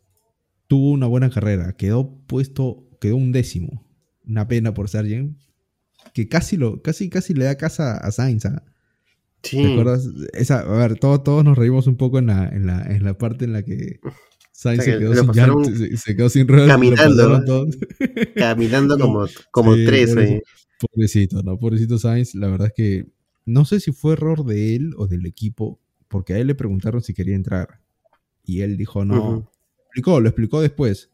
[0.67, 3.85] tuvo una buena carrera, quedó puesto, quedó un décimo.
[4.25, 5.37] Una pena por Sargent,
[6.13, 8.63] que casi lo, casi, casi le da casa a Sainz, ¿ah?
[9.43, 9.57] Sí.
[9.61, 10.07] ¿Te acuerdas?
[10.33, 13.17] Esa, a ver, todos, todos nos reímos un poco en la, en la, en la
[13.17, 13.99] parte en la que
[14.51, 16.69] Sainz O sea, se que quedó sin pasaron se, se quedó sin ruedas.
[16.69, 17.67] caminando.
[18.35, 20.43] Caminando como, como Sí, tres, pobrecito, eh.
[20.79, 21.57] pobrecito, ¿no?
[21.57, 23.07] Pobrecito Sainz, la verdad es que
[23.45, 27.01] no sé si fue error de él o del equipo, porque a él le preguntaron
[27.01, 27.81] si quería entrar.
[28.45, 29.49] Y él dijo, no.
[29.87, 31.09] Explicó, lo explicó después.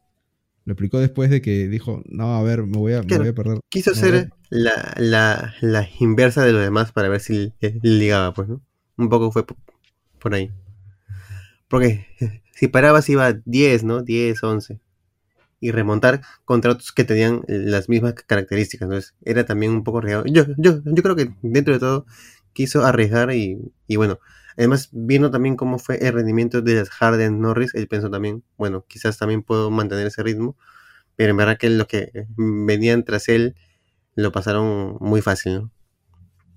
[0.70, 3.28] Lo explicó después de que dijo, no, a ver, me voy a, me Claro, voy
[3.28, 3.58] a perder.
[3.70, 7.52] Quiso hacer la, la, la inversa de lo demás para ver si
[7.82, 8.62] ligaba, pues, ¿no?
[8.96, 9.56] Un poco fue po-
[10.20, 10.50] por ahí.
[11.68, 12.06] Porque
[12.54, 14.02] si parabas iba 10, ¿no?
[14.02, 14.80] 10, 11.
[15.60, 18.86] Y remontar contra otros que tenían las mismas características.
[18.86, 20.26] Entonces era también un poco arriesgado.
[20.26, 22.06] Yo, yo, yo creo que dentro de todo
[22.52, 24.20] quiso arriesgar y, y bueno.
[24.60, 28.84] Además, viendo también cómo fue el rendimiento de las Harden Norris, él pensó también, bueno,
[28.86, 30.56] quizás también puedo mantener ese ritmo.
[31.16, 33.54] Pero en verdad que los que venían tras él
[34.16, 35.70] lo pasaron muy fácil, ¿no?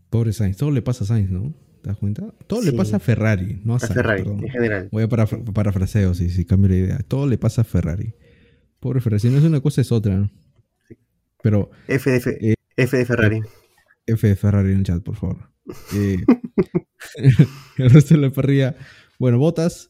[0.09, 1.53] Pobre Sainz, todo le pasa a Sainz, ¿no?
[1.81, 2.33] ¿Te das cuenta?
[2.47, 2.77] Todo le Sí.
[2.77, 3.93] pasa a Ferrari, no a, A Sainz.
[3.95, 4.43] Ferrari, perdón.
[4.43, 4.89] en general.
[4.91, 6.99] Voy a parafra- parafraseo, si, si cambio la idea.
[7.07, 8.13] Todo le pasa a Ferrari.
[8.79, 10.29] Pobre Ferrari, si no es una cosa es otra.
[11.41, 13.41] Pero F de, Fe- Eh, F de Ferrari.
[14.05, 15.49] F de Ferrari en el chat, por favor.
[15.93, 16.17] Eh,
[17.77, 18.75] el resto de la parrilla.
[19.19, 19.89] Bueno, Botas.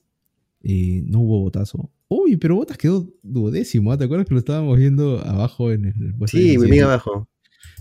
[0.66, 1.92] Y no hubo botazo.
[2.08, 3.92] Uy, pero Botas quedó duodécimo.
[3.92, 3.98] ¿ah?
[3.98, 6.72] ¿Te acuerdas que lo estábamos viendo abajo en el puesto Sí, 17?
[6.72, 7.28] bien abajo.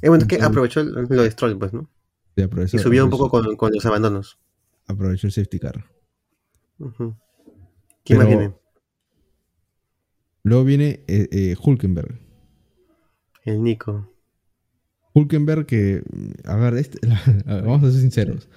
[0.01, 1.89] Es bueno, que aprovechó lo de Stroll, pues, ¿no?
[2.37, 4.39] Sí, aprovechó- Y subió un poco con, con los abandonos.
[4.87, 5.85] Aprovechó el safety car.
[8.05, 8.53] ¿Quién más viene?
[10.43, 12.19] Luego viene eh, eh, Hulkenberg.
[13.45, 14.12] El Nico.
[15.15, 16.03] Hulkenberg que,
[16.45, 16.99] a ver, este-
[17.47, 18.49] a ver, vamos a ser sinceros.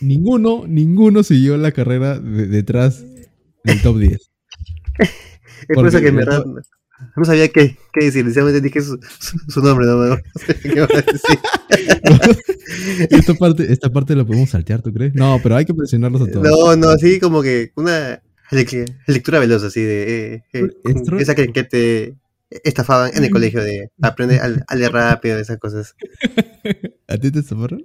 [0.00, 3.04] Ninguno, ninguno siguió la carrera de- detrás
[3.64, 4.30] del top 10.
[4.98, 5.10] Es
[5.74, 6.44] por eso que en verdad.
[7.16, 8.24] no sabía qué, qué decir.
[8.24, 11.38] Sinceramente dije su, su, su nombre, no, no sé qué iba a decir.
[13.10, 15.14] esta, parte, esta parte la podemos saltear, ¿tú crees?
[15.14, 16.42] No, pero hay que presionarlos a todos.
[16.48, 20.34] No, no, así como que una lec- lectura veloz, así de.
[20.34, 20.68] eh, eh,
[21.20, 22.14] esa que, que te
[22.64, 25.96] estafaban en el colegio, de aprender a, a leer rápido, esas cosas.
[27.08, 27.84] ¿A ti te estafaron?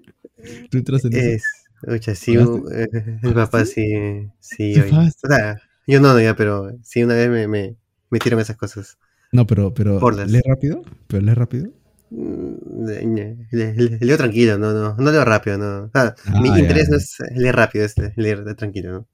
[0.69, 1.31] ¿Tú entras en eso?
[1.31, 1.43] Es.
[1.87, 2.61] Oye, sí, ¿Pagaste?
[2.73, 2.87] eh,
[3.23, 4.29] el papá sí.
[4.39, 4.89] Sí, ¿Te oye.
[4.89, 5.27] pagaste?
[5.27, 7.75] O sea, yo no, no, ya, pero sí, una vez me, me
[8.09, 8.97] metieron esas cosas.
[9.31, 10.31] No, pero, pero Porlas.
[10.31, 10.81] ¿lees rápido?
[11.07, 11.71] ¿Pero lees rápido?
[12.09, 13.05] Mm, Le,
[13.51, 15.83] le- le- leo tranquilo, no, no, no leo rápido, no.
[15.85, 16.89] O sea, Ah, mi interés ya.
[16.89, 19.07] no es leer rápido, es leer de tranquilo, ¿no?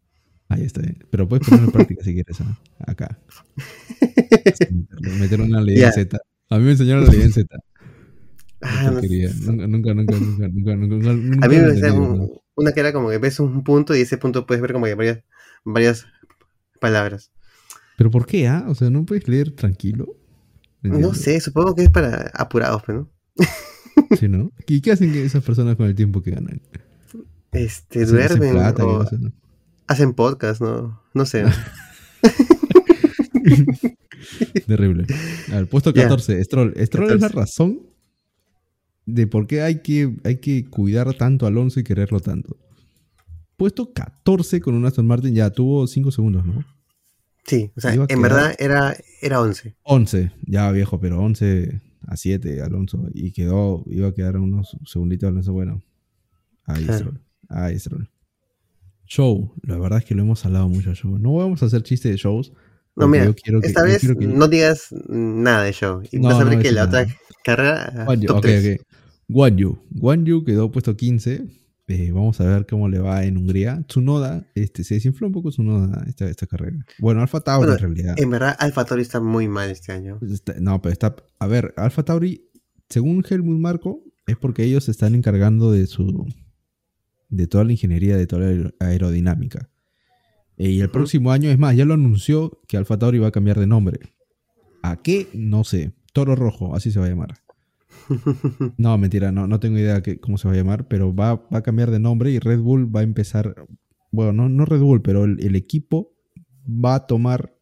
[0.50, 0.98] Ahí está bien.
[1.10, 2.60] Pero puedes ponerlo en práctica si quieres, ¿ah?
[2.80, 3.20] Acá.
[4.72, 6.18] Meterlo- Meter una ley en Z.
[6.50, 7.58] A mí me enseñaron la ley en Z.
[8.62, 9.02] Ah, no.
[9.68, 11.96] Nunca, nunca, nunca, nunca, nunca, nunca, A mí me ¿no?
[11.96, 14.86] un- una que era como que ves un punto y ese punto puedes ver como
[14.86, 15.24] que varias,
[15.66, 16.06] varias
[16.80, 17.32] palabras.
[17.98, 18.66] ¿Pero por qué, ah?
[18.68, 20.16] O sea, ¿no puedes leer tranquilo?
[20.82, 23.10] No sé, supongo que es para apurados, pues, ¿no?
[24.20, 24.52] Sí, ¿no?
[24.68, 26.62] ¿Y qué hacen esas personas con el tiempo que ganan?
[27.52, 28.86] Este, ¿Se hacen duermen plata?
[28.86, 29.34] o ¿Qué hacen?
[29.88, 31.02] Hacen podcast, ¿no?
[31.14, 31.44] No sé.
[34.68, 35.06] Terrible.
[35.52, 36.04] A ver, puesto Ya.
[36.04, 36.44] 14.
[36.44, 36.74] Stroll.
[36.86, 37.36] Stroll es la 14.
[37.36, 37.80] razón
[39.06, 42.58] de por qué hay que, hay que cuidar tanto a Alonso y quererlo tanto.
[43.58, 46.64] Puesto 14 con un Aston Martin, ya tuvo 5 segundos, ¿no?
[47.46, 49.76] Sí, o sea, en quedar- verdad era, era 11.
[49.84, 53.06] 11, ya viejo, pero 11 a 7 Alonso.
[53.14, 55.52] Y quedó, iba a quedar unos segunditos Alonso.
[55.52, 55.84] Bueno,
[56.66, 57.00] ahí Claro.
[57.00, 57.22] Stroll.
[57.50, 58.10] Ahí Stroll.
[59.06, 61.18] Show, la verdad es que lo hemos hablado mucho show.
[61.20, 62.54] No vamos a hacer chiste de shows.
[62.96, 66.02] No, mira, yo quiero que- esta vez que- no digas nada de show.
[66.12, 67.02] Y No, vas a ver no que la nada.
[67.04, 68.04] otra carrera.
[68.06, 68.80] Guan Yu, top ok, tres.
[68.80, 68.86] ok.
[69.28, 69.78] Guan Yu.
[69.90, 71.46] Guan Yu quedó puesto 15.
[71.88, 73.84] Eh, vamos a ver cómo le va en Hungría.
[73.88, 76.78] Tsunoda, este, se desinfló un poco Tsunoda esta, esta carrera.
[77.00, 78.16] Bueno, Alfa Tauri Bueno, en realidad.
[78.18, 80.18] En verdad, Alfa Tauri está muy mal este año.
[80.22, 81.16] Está- no, pero está.
[81.40, 82.50] A ver, Alfa Tauri,
[82.90, 86.26] según Helmut Marco, es porque ellos se están encargando de su.
[87.36, 89.70] De toda la ingeniería, de toda la aer- aerodinámica.
[90.58, 93.32] Eh, y el próximo año, es más, ya lo anunció que Alfa Tauri va a
[93.32, 94.00] cambiar de nombre.
[94.84, 95.28] ¿A qué?
[95.34, 95.94] No sé.
[96.14, 97.40] Toro Rojo, así se va a llamar.
[98.78, 101.60] No, mentira, no, no tengo idea que, cómo se va a llamar, pero va, va
[101.60, 103.56] a cambiar de nombre y Red Bull va a empezar,
[104.12, 106.14] bueno, no, no Red Bull, pero el, el equipo
[106.68, 107.56] va a tomar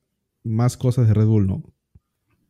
[0.44, 1.64] más cosas de Red Bull, ¿no?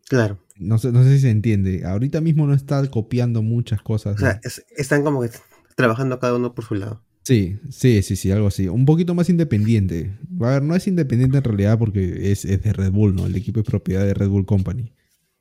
[0.07, 0.39] Claro.
[0.57, 1.85] No sé, no sé si se entiende.
[1.85, 4.15] Ahorita mismo no está copiando muchas cosas.
[4.15, 4.39] O sea,
[4.77, 5.29] están como que
[5.75, 7.03] trabajando cada uno por su lado.
[7.23, 8.67] Sí, sí, sí, sí, algo así.
[8.67, 10.17] Un poquito más independiente.
[10.41, 13.27] A ver, no es independiente en realidad porque es, es de Red Bull, ¿no?
[13.27, 14.91] El equipo es propiedad de Red Bull Company.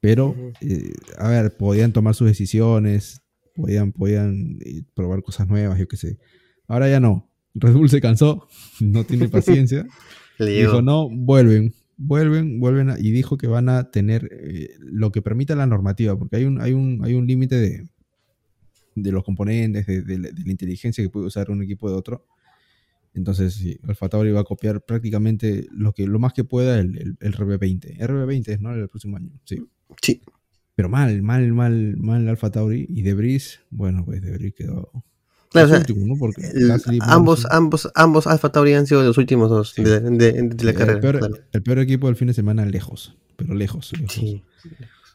[0.00, 3.22] Pero, eh, a ver, podían tomar sus decisiones,
[3.54, 6.18] podían, podían eh, probar cosas nuevas, yo qué sé.
[6.68, 7.30] Ahora ya no.
[7.54, 8.46] Red Bull se cansó,
[8.80, 9.86] no tiene paciencia.
[10.38, 12.90] Dijo, no, vuelven, vuelven, vuelven.
[12.90, 16.44] a- y dijo que van a tener eh, lo que permita la normativa, porque hay
[16.44, 17.88] un, hay un, hay un límite de,
[18.94, 22.26] de los componentes, de, de de la inteligencia que puede usar un equipo de otro.
[23.12, 26.96] Entonces, sí, Alfa Tauri va a copiar prácticamente lo que lo más que pueda el,
[26.96, 27.98] el, el RB20.
[27.98, 28.72] RB20 es, ¿no?
[28.72, 29.66] El próximo año, sí.
[30.00, 30.22] Sí.
[30.76, 32.86] Pero mal, mal, mal, mal Alfa Tauri.
[32.88, 34.90] Y Debris, bueno, pues Debris quedó.
[35.50, 36.16] Claro, o sea, último, ¿no?
[36.16, 39.82] Porque el- ambos, Magnussen- ambos, ambos Alfa Tauri han sido los últimos dos Sí.
[39.82, 40.92] de, de- la carrera.
[40.94, 41.34] el, peor, claro.
[41.50, 43.92] el peor equipo del fin de semana lejos, pero lejos.
[43.98, 44.12] lejos.
[44.14, 44.44] Sí.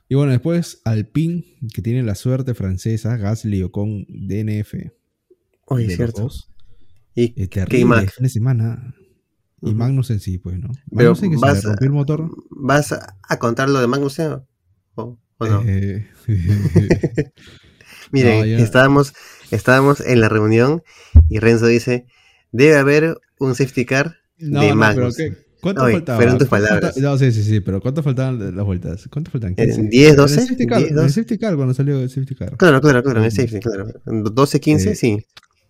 [0.08, 1.43] Y bueno, después Alpine,
[1.74, 4.91] que tiene la suerte francesa, Gasly o con DNF.
[5.66, 6.22] Oye, de los cierto.
[6.22, 6.49] dos.
[7.16, 7.70] Y Eh, K-Mac.
[7.70, 8.95] terrible fin de semana.
[9.62, 9.76] Y Ujú.
[9.76, 10.70] Magnussen sí, pues, ¿no?
[10.95, 12.30] Pero se vas le rompió el motor.
[12.51, 14.47] ¿Vas a, contar lo de Magnussen o,
[14.95, 15.64] o- o no?
[15.66, 16.08] Eh,
[18.12, 19.14] Miren, no, ya- estábamos,
[19.49, 20.84] estábamos en la reunión
[21.30, 22.06] y Renzo dice,
[22.51, 25.10] debe haber un safety car no, de no, pero.
[25.66, 26.18] ¿Cuánto Oye, faltaba?
[26.20, 26.97] fueron tus ¿Cuánto palabras.
[26.97, 29.07] No, sí, sí, sí, pero ¿cuánto faltaban las vueltas?
[29.11, 29.55] ¿Cuánto faltan?
[29.55, 29.82] 15.
[29.89, 31.13] 10, En 12, el safety car, 10, en el 12.
[31.16, 32.55] safety car, cuando salió el safety car.
[32.57, 33.88] Claro, claro, claro, en el safety, claro.
[34.05, 35.26] 12, 15, Eh, sí.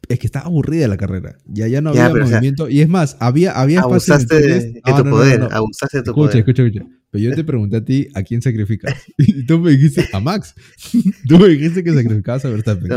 [0.09, 1.37] Es que estaba aburrida la carrera.
[1.45, 2.69] Ya, ya no Ya, había pero, o sea, movimiento.
[2.69, 4.73] y es más, había, había espacio en Abusaste de, Q10.
[4.73, 6.37] de No, tu no, no, poder, no, abusaste de tu Escucha, poder.
[6.39, 6.85] escucha, escucha.
[7.11, 8.93] Pero yo te pregunté a ti a quién sacrificas.
[9.17, 10.53] Y tú me dijiste a Max.
[11.27, 12.91] Tú me dijiste que sacrificabas a Verstappen.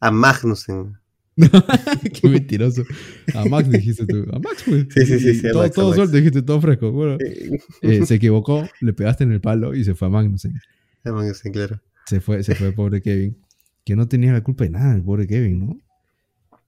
[0.00, 0.92] A Magnussen.
[2.20, 2.82] Qué mentiroso.
[3.34, 4.24] A Max dijiste tú.
[4.32, 4.86] A Max, pues.
[4.90, 6.90] Sí, sí, sí, sí, todo Max, suelto, dijiste todo fresco.
[6.92, 10.54] Bueno, Eh, eh, se equivocó, le pegaste en el palo y se fue a Magnussen.
[11.04, 11.80] a Magnussen, claro.
[12.06, 13.38] Se fue, se fue pobre Kevin.
[13.84, 15.78] Que no tenía la culpa de nada, el pobre Kevin, ¿no?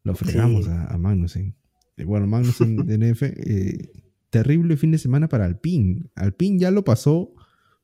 [0.04, 0.70] Lo fregamos Sí.
[0.70, 1.54] a, a Magnussen.
[1.96, 3.22] Eh, Bueno, Magnussen DNF.
[3.36, 3.90] eh,
[4.30, 6.04] terrible fin de semana para Alpine.
[6.14, 7.34] Alpine ya lo pasó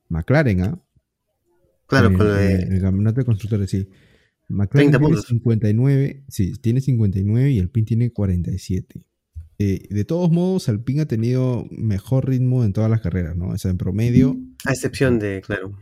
[0.09, 0.79] McLaren, ¿ah?
[1.87, 2.75] Claro, con lo en de...
[2.75, 3.87] el campeonato de constructores, sí.
[4.49, 5.27] McLaren 30 tiene puntos.
[5.27, 9.03] 59, sí, tiene 59 y el PIN tiene 47.
[9.59, 13.49] eh, de todos modos, Alpine ha tenido mejor ritmo en todas las carreras, ¿no?
[13.49, 15.77] O sea, en promedio, A excepción de, claro.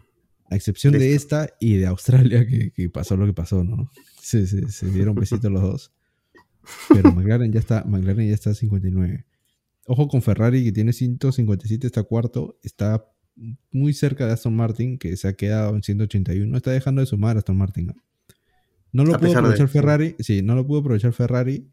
[0.49, 3.91] a excepción De de esta y de Australia, que, que pasó lo que pasó, ¿no?
[4.22, 5.91] Se, se, se dieron besitos los dos.
[6.89, 9.26] Pero McLaren ya está, McLaren ya está a 59.
[9.88, 12.57] Ojo con Ferrari, que tiene 157, está cuarto.
[12.63, 13.05] Está
[13.72, 16.57] muy cerca de Aston Martin, que se ha quedado en 181.
[16.57, 17.88] Está dejando de sumar Aston Martin.
[17.88, 17.93] ¿no?
[18.95, 19.67] No lo pudo de- aprovechar.
[19.67, 20.15] Ferrari.
[20.19, 21.67] Sí, no lo pudo aprovechar Ferrari.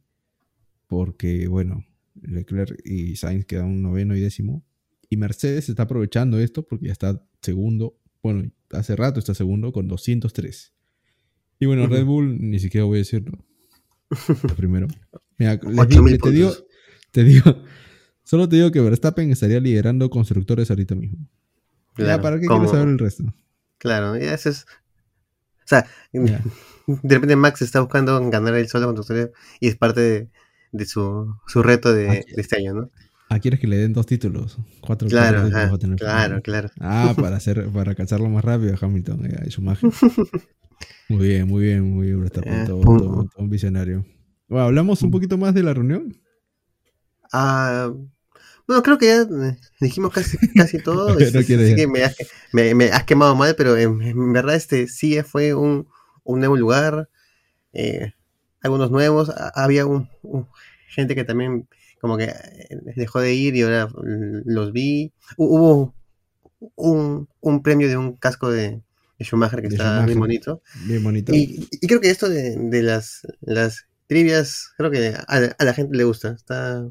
[0.86, 1.84] Porque, bueno,
[2.20, 4.64] Leclerc y Sainz quedan noveno y décimo.
[5.08, 7.96] Y Mercedes está aprovechando esto porque ya está segundo.
[8.22, 10.72] Bueno, hace rato está segundo con 203.
[11.60, 11.92] Y bueno, Ujú.
[11.92, 13.44] Red Bull, ni siquiera voy a decirlo.
[14.10, 14.88] Está primero.
[15.38, 16.52] Mira, te digo,
[17.12, 17.44] te digo,
[18.24, 21.18] solo te digo que Verstappen estaría liderando constructores ahorita mismo.
[21.96, 23.34] Ya, Claro, ¿para qué quieres saber el resto?
[23.78, 24.66] Claro, ya eso es.
[25.64, 30.28] O sea, de repente Max está buscando ganar el solo constructor y es parte de,
[30.72, 32.90] de su, su reto de, de este año, ¿no?
[33.28, 34.58] Ah, quieres que le den dos títulos.
[34.82, 36.68] Cuatro, Claro, cuatro títulos a tener claro, claro.
[36.80, 39.90] Ah, para hacer, para cazarlo más rápido a Hamilton eh, y Schumacher.
[41.08, 44.04] Muy bien, muy bien, muy bien, Verstappen, Eh, todo, todo- todo un visionario.
[44.48, 46.16] Bueno, hablamos un poquito más de la reunión.
[47.32, 47.92] Ah,
[48.72, 51.08] bueno, creo que ya eh, dijimos casi, casi todo.
[51.08, 51.76] No así ya.
[51.76, 52.16] que me has,
[52.52, 55.86] me, me has quemado mal, pero en, en verdad este sí fue un,
[56.24, 57.08] un nuevo lugar.
[57.72, 58.12] eh,
[58.62, 59.28] algunos nuevos.
[59.30, 60.46] ha- Había un, un-
[60.88, 61.68] gente que también
[62.00, 63.88] como que eh, dejó de ir y ahora
[64.44, 65.12] los vi.
[65.36, 65.94] Hu- Hubo
[66.76, 68.82] un, un premio de un casco de,
[69.18, 70.06] de Schumacher que De está Schumacher.
[70.06, 70.62] bien bonito.
[70.86, 71.32] Bien bonito.
[71.34, 75.24] Y, y creo que esto de, de las, las trivias, creo que a,
[75.58, 76.30] a la gente le gusta.
[76.32, 76.86] Está,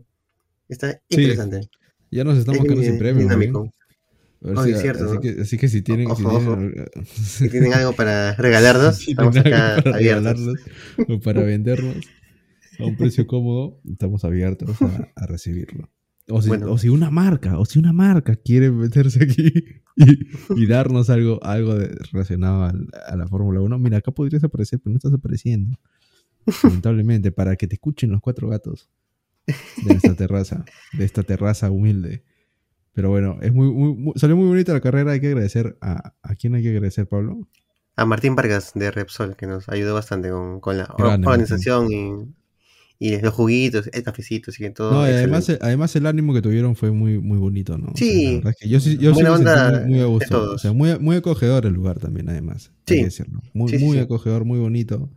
[0.72, 1.70] está Sí, interesante.
[2.12, 3.00] Ya nos estamos Es quedando sin.
[3.00, 3.20] ¿no?
[3.20, 3.72] dinámico.
[4.44, 5.22] A ver Oye, si- es cierto, así, ¿no?
[5.22, 9.38] que, así que si tienen, si Ojo, tienen, Si tienen algo para regalarnos, si estamos
[9.38, 10.40] acá abiertos.
[11.08, 11.96] o para vendernos
[12.80, 15.90] a un precio cómodo, estamos abiertos a, a recibirlo.
[16.28, 16.72] O si, Bueno.
[16.72, 19.54] o si una marca, o si una marca quiere meterse aquí
[19.96, 24.44] y, y darnos algo, algo de- relacionado al- a la Fórmula 1, mira, acá podrías
[24.44, 25.78] aparecer, pero no estás apareciendo.
[26.64, 28.90] Lamentablemente, para que te escuchen los cuatro gatos
[29.48, 32.24] de esta terraza, de esta terraza humilde.
[32.94, 35.12] Pero bueno, es muy, muy- muy- salió muy bonita la carrera.
[35.14, 37.48] Hay que agradecer a, a quién hay que agradecer, Pablo.
[37.96, 42.34] A Martín Vargas de Repsol, que nos ayudó bastante con, con la Grande, organización y,
[43.00, 44.92] y los juguitos, el cafecito, que todo.
[44.92, 45.24] No, y excelente.
[45.24, 47.88] además, además el ánimo que tuvieron fue muy, muy bonito, ¿no?
[47.94, 48.26] O sea, Sí.
[48.26, 50.52] la verdad es que yo sí, yo sí me sentí muy, a gusto.
[50.52, 52.72] O sea, muy, muy acogedor el lugar también, además.
[52.88, 52.96] hay Sí.
[53.00, 53.42] que decirlo.
[53.54, 55.10] Muy, Sí, sí, muy acogedor, muy bonito.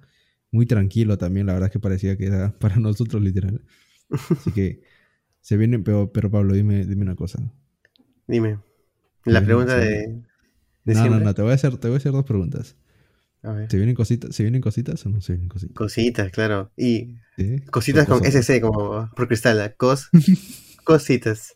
[0.52, 1.46] Muy tranquilo también.
[1.46, 3.62] La verdad es que parecía que era para nosotros, literal.
[4.10, 4.82] Así que
[5.40, 7.40] se viene, pero, pero Pablo, dime, dime una cosa.
[8.26, 8.58] Dime.
[9.24, 10.14] La pregunta de, de
[10.84, 11.24] No, no, siempre.
[11.24, 12.76] no, te voy a hacer, te voy a hacer dos preguntas.
[13.42, 13.70] A ver.
[13.70, 15.76] ¿Se vienen cositas, ¿se vienen cositas o no se vienen cositas?
[15.76, 16.72] Cositas, claro.
[16.76, 17.58] Y ¿Sí?
[17.70, 19.74] cositas con Cosas- SC, como por cristal.
[19.76, 20.08] Cos,
[20.84, 21.54] cositas.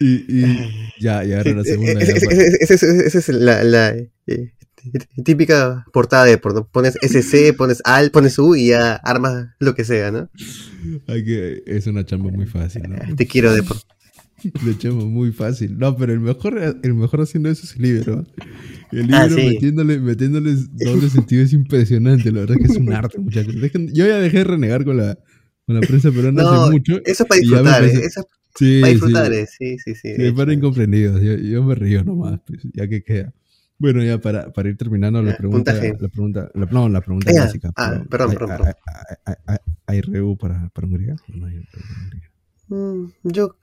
[0.00, 2.00] Y, y ya, y ahora la segunda.
[2.00, 3.90] Esa es, es la, la,
[4.26, 4.52] eh,
[5.24, 9.84] típica portada de por Pones SC, pones AL, pones U y ya armas lo que
[9.84, 10.28] sea, ¿no?
[11.06, 13.16] hay que, es una chamba muy fácil, ¿no?
[13.16, 13.76] Te quiero de por.
[14.62, 15.78] Lo echamos muy fácil.
[15.78, 18.26] No, pero el mejor, el mejor haciendo eso es el libro.
[18.92, 19.46] El libro Ah, sí.
[19.48, 22.30] metiéndole, metiéndoles doble sentido es impresionante.
[22.30, 23.54] La verdad es que es un arte, muchachos.
[23.54, 25.18] Dejen- yo ya dejé de renegar con la,
[25.66, 27.00] con la prensa peruana No, hace mucho.
[27.06, 28.06] eso es para disfrutar, parece- ¿eh?
[28.06, 28.26] Eso es
[28.56, 28.94] Sí, para sí.
[28.94, 29.46] disfrutar, ¿eh?
[29.46, 30.08] Sí, sí, sí.
[30.12, 31.22] de Sí, para incomprendidos.
[31.22, 33.32] Yo, yo me río nomás, pues, ya que queda.
[33.78, 37.40] Bueno, ya para, para ir terminando la pregunta, la pregunta, la, no, la pregunta Ah,
[37.44, 37.72] básica.
[37.76, 38.74] Ah, perdón, ¿hay- perdón, hay- perdón.
[39.24, 41.16] hay- hay- ¿Hay RU para, para Hungría?
[41.32, 41.62] ¿O no hay?
[42.68, 43.56] Mm, Yo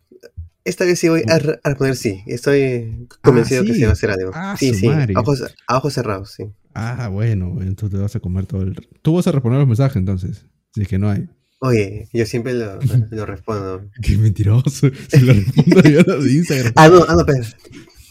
[0.64, 2.22] esta vez sí voy a, a responder sí.
[2.28, 3.74] Estoy convencido que Oh.
[3.74, 3.80] sí.
[3.80, 4.32] se va a hacer algo.
[4.34, 4.88] Ah, sí, sí.
[4.88, 6.46] A ojos, a ojos cerrados, sí.
[6.76, 8.76] Ah, bueno, te vas a comer todo el...
[9.02, 11.28] Tú vas a responder los mensajes entonces, si es que no hay.
[11.60, 12.80] Oye, yo siempre lo,
[13.12, 13.90] lo respondo.
[14.02, 14.88] Qué mentiroso.
[15.10, 16.74] Si lo respondo yo a los de Instagram.
[16.76, 17.46] Ah, no, ah, no, perdón.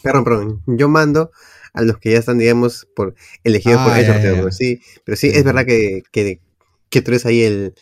[0.02, 0.62] Perdón, perdón.
[0.78, 1.30] Yo mando
[1.72, 3.14] a los que ya están, digamos, por
[3.44, 4.32] elegidos Ah, por el ya, sorteo.
[4.34, 4.40] ya.
[4.40, 6.40] pero Sí, pero sí, Sí, es verdad que, que,
[6.88, 7.74] que tú eres ahí el,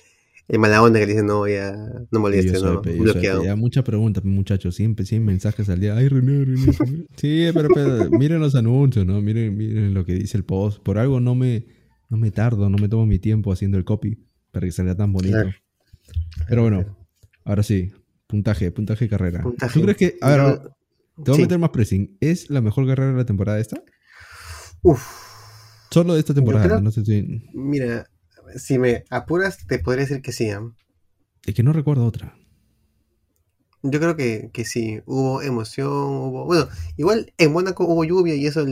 [0.49, 2.97] el mala onda que le dice, no, ya, no Yo molestes, soy, no, pe- yo
[2.99, 3.45] soy, bloqueado.
[3.45, 4.75] ya mucha pregunta, pe, muchachos.
[4.75, 5.97] Siempre, 100 mensajes al día.
[5.97, 6.73] Ay, René, René.
[6.73, 7.07] René.
[7.17, 9.21] Sí, pero, pero miren los anuncios, ¿no?
[9.21, 10.83] Miren, miren lo que dice el post.
[10.83, 11.67] Por algo no me,
[12.09, 14.19] no me tardo, no me tomo mi tiempo haciendo el copy
[14.51, 15.37] para que salga tan bonito.
[15.37, 15.51] Claro.
[16.49, 16.97] Pero bueno,
[17.45, 17.91] ahora sí.
[18.27, 19.43] Puntaje, puntaje de carrera.
[19.43, 19.73] Puntaje.
[19.73, 20.17] ¿Tú crees que...
[20.21, 20.61] A ver,
[21.25, 21.43] te voy sí.
[21.43, 22.17] a meter más pressing.
[22.21, 23.83] ¿Es la mejor carrera de la temporada esta?
[24.83, 25.05] Uf,
[25.91, 27.43] Solo de esta temporada, creo- no sé si...
[27.53, 28.07] mira,
[28.57, 30.51] si me apuras, te podría decir que sí.
[30.51, 30.63] ¿ah?
[31.47, 32.37] Es que no recuerdo otra.
[33.83, 36.45] Yo creo que, que sí, hubo emoción, hubo...
[36.47, 38.65] Bueno, igual en Mónaco hubo lluvia y eso...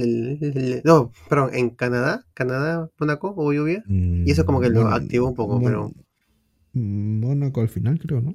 [0.84, 3.84] no, perdón, en Canadá, Canadá, Mónaco hubo lluvia.
[3.88, 5.92] Y eso como que lo Mon- activó un poco, pero...
[6.72, 8.34] mm, Mónaco al final, creo, ¿no?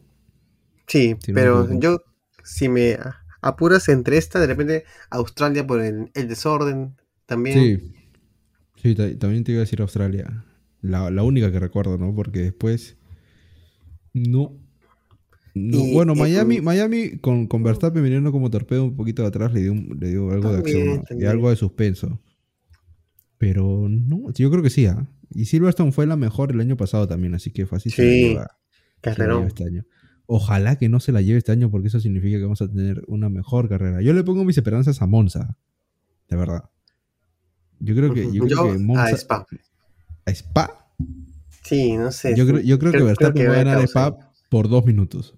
[0.88, 2.00] Sí, Si pero yo,
[2.44, 2.98] si me
[3.42, 7.58] apuras entre esta, de repente Australia por el, el desorden también.
[7.60, 7.94] Sí.
[8.82, 10.44] Sí, ta- también te iba a decir Australia.
[10.82, 12.16] La, la única que recuerdo, ¿no?
[12.16, 12.98] Porque después.
[14.14, 14.54] No.
[15.54, 16.64] No, Y, bueno, eh, Miami, mm.
[16.64, 20.32] Miami con, con Verstappen viniendo como torpedo un poquito de atrás le dio, le dio
[20.32, 21.20] algo de acción ¿no?
[21.20, 22.20] y algo de suspenso.
[23.38, 25.08] Pero no, yo creo que sí, ¿ah?
[25.34, 28.38] Y Silverstone fue la mejor el año pasado también, así que fácil Sí,
[29.02, 29.48] Carrerón.
[29.48, 29.86] este año.
[30.34, 33.04] Ojalá que no se la lleve este año porque eso significa que vamos a tener
[33.08, 34.02] una mejor carrera.
[34.02, 35.58] Yo le pongo mis esperanzas a Monza,
[36.30, 36.70] de verdad.
[37.82, 39.46] Yo creo que, yo creo que Monza, a Spa.
[40.26, 40.88] ¿A Spa?
[41.66, 42.34] Sí, no sé.
[42.38, 43.82] Yo creo, yo creo, que Verstappen va a ganar.
[43.82, 44.16] Spa
[44.50, 45.38] por dos minutos.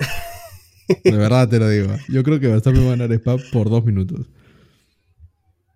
[1.04, 1.94] De verdad te lo digo.
[2.08, 4.28] Yo creo que Verstappen va a ganar Spa por dos minutos.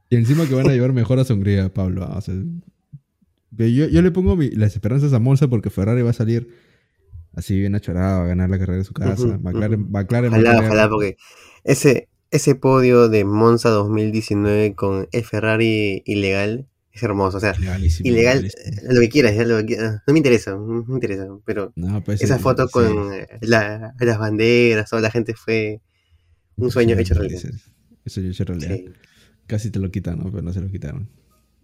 [0.08, 2.02] Y encima que van a llevar mejor a Hungría, Pablo.
[2.02, 2.34] ah, o sea,
[3.52, 6.69] ve, yo, yo le pongo mi- las esperanzas a Monza porque Ferrari va a salir
[7.34, 9.38] así bien achorado, a ganar la carrera de su casa.
[9.42, 9.90] McLaren, ujú.
[9.90, 11.16] McLaren va a Ojalá, tener- ojalá, porque
[11.64, 17.36] ese, ese podio de Monza 2019 con el Ferrari ilegal es hermoso.
[17.38, 18.50] O sea, Ilegalísimo, ilegal,
[18.88, 20.02] lo que quieras, ya lo que quieras.
[20.06, 21.26] No me interesa, no me interesa.
[21.44, 22.72] Pero No, pues, esa sí, foto sí.
[22.72, 23.10] con
[23.42, 25.80] la- las banderas, toda la gente fue
[26.56, 27.42] un sueño hecho realidad.
[28.04, 28.78] Eso hecho realidad.
[29.46, 30.30] Casi te lo quitan, ¿no?
[30.30, 31.08] Pero no se lo quitaron.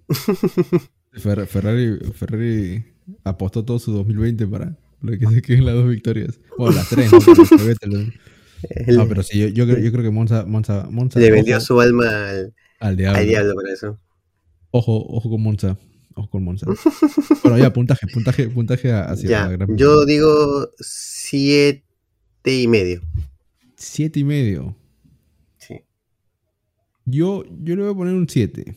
[1.13, 2.85] Fer- Ferrari, Ferrari
[3.25, 4.77] apostó todo su 2020 para
[5.07, 6.41] lo que se queden las dos victorias.
[6.59, 7.19] Bueno, las tres, ¿no?
[8.97, 9.09] ¿no?
[9.09, 11.81] Pero sí, yo, yo creo, yo creo que Monza, Monza, Monza le vendió ojo, su
[11.81, 13.19] alma al, al diablo.
[13.21, 13.99] al diablo para eso.
[14.71, 15.79] Ojo, ojo con Monza.
[16.15, 16.67] Ojo con Monza.
[17.43, 21.83] bueno, ya, puntaje, puntaje, puntaje hacia Ya, la gran yo digo siete
[22.45, 23.03] y medio.
[23.77, 24.75] Siete y medio.
[25.59, 25.83] Sí.
[27.05, 28.77] Yo, yo le voy a poner un 7.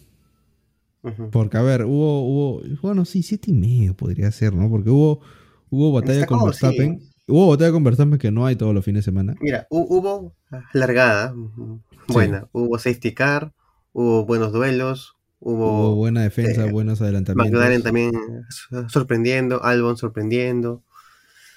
[1.02, 1.30] Ujú.
[1.32, 2.62] Porque, a ver, hubo, hubo.
[2.82, 4.70] Bueno, sí, siete y medio podría ser, ¿no?
[4.70, 5.22] Porque hubo,
[5.70, 6.46] hubo batalla con sí.
[6.46, 7.00] Verstappen.
[7.28, 9.36] Hubo batalla con Verstappen que no hay todos los fines de semana.
[9.40, 10.34] Mira, hu- hubo
[10.74, 12.48] largada, ujú, buena.
[12.52, 13.54] Hubo safety car,
[13.94, 17.54] hubo buenos duelos, Hubo hubo buena defensa, eh, buenos adelantamientos.
[17.54, 18.12] McLaren también
[18.50, 20.84] so- sorprendiendo, Albon sorprendiendo,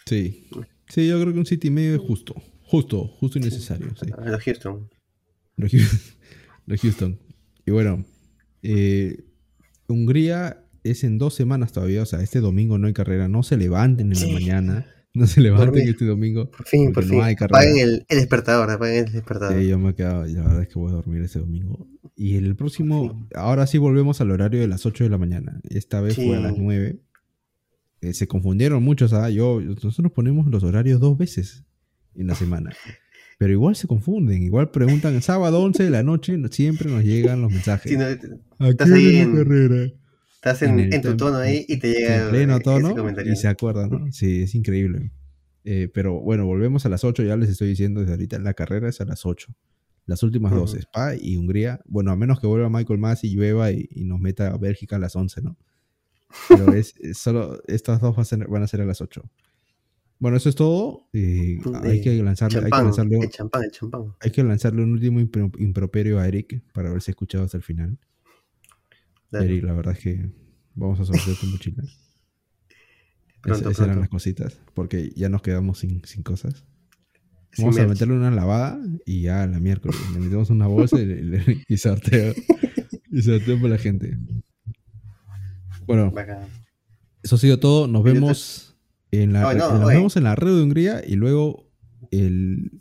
[0.06, 0.46] Sí.
[0.88, 2.34] Sí, yo creo que un siete y medio es justo.
[2.64, 3.88] Justo, justo y necesario.
[4.00, 4.10] Sí.
[4.16, 4.88] a los Houston.
[5.56, 6.00] Los Houston.
[6.66, 7.18] los Houston.
[7.66, 8.04] Y bueno,
[8.62, 9.24] eh,
[9.88, 12.02] Hungría es en dos semanas todavía.
[12.02, 13.28] O sea, este domingo no hay carrera.
[13.28, 14.26] No se levanten en Sí.
[14.26, 14.86] la mañana.
[15.14, 16.50] No se levanten este domingo.
[16.50, 17.22] Por fin, por Porque no fin.
[17.24, 17.58] hay carrera.
[17.60, 19.60] apaguen el, el despertador, apaguen el despertador.
[19.60, 21.86] Sí, yo me he quedado, la verdad es que voy a dormir este domingo.
[22.16, 25.60] Y el próximo, ahora sí volvemos al horario de las 8 de la mañana.
[25.68, 26.60] Esta vez fue a las Sí.
[26.62, 26.98] 9.
[28.00, 29.28] Eh, se confundieron muchos, ¿ah?
[29.30, 31.62] Yo, nosotros ponemos los horarios dos veces
[32.14, 32.70] en la semana.
[33.38, 37.42] Pero igual se confunden, igual preguntan, sábado 11 de la noche, no- siempre nos llegan
[37.42, 37.90] los mensajes.
[37.92, 39.92] Si no, ¿A estás ahí en- carrera?
[40.42, 43.46] Estás en, el en tu tono ahí y te llega en pleno tono y se
[43.46, 44.12] acuerdan, ¿no?
[44.12, 45.12] Sí, es increíble.
[45.64, 48.88] Eh, pero bueno, volvemos a las 8, ya les estoy diciendo desde ahorita, la carrera
[48.88, 49.54] es a las 8.
[50.06, 50.74] Las últimas dos.
[50.74, 51.80] Spa y Hungría.
[51.86, 54.96] Bueno, a menos que vuelva Michael Mas y llueva y, y nos meta a Bélgica
[54.96, 55.56] a las 11, ¿no?
[56.48, 59.22] Pero es, es solo, estas dos van a, ser, van a ser a las 8.
[60.18, 61.06] Bueno, eso es todo.
[61.12, 64.14] Eh, hay que lanzarle, hay que lanzarle, el champán, el champán.
[64.20, 67.98] hay que lanzarle un último impro- improperio a Eric para haberse escuchado hasta el final.
[69.32, 70.30] Eric, la verdad es que
[70.74, 71.82] vamos a sortear tu mochila.
[73.42, 76.64] Pronto, Esas eran las cositas, porque ya nos quedamos sin, sin cosas.
[77.52, 81.06] Sin Vamos a meterle una lavada y ya la miércoles le metemos una bolsa y,
[81.06, 82.34] le- y sorteo.
[83.10, 84.16] y sorteo para la gente.
[85.86, 86.46] Bueno, Bacán.
[87.22, 87.88] eso ha sido todo.
[87.88, 88.76] Nos vemos
[89.10, 89.96] en la no, nos oye.
[89.96, 91.68] vemos en la red de Hungría y luego
[92.10, 92.80] el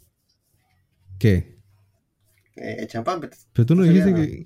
[1.17, 1.59] ¿qué?
[2.55, 4.45] Eh, el champán, pero- tú no dijiste que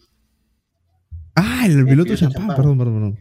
[1.35, 2.55] Ah, el, piloto piloto champán, champán.
[2.57, 3.17] perdón, perdón, perdón.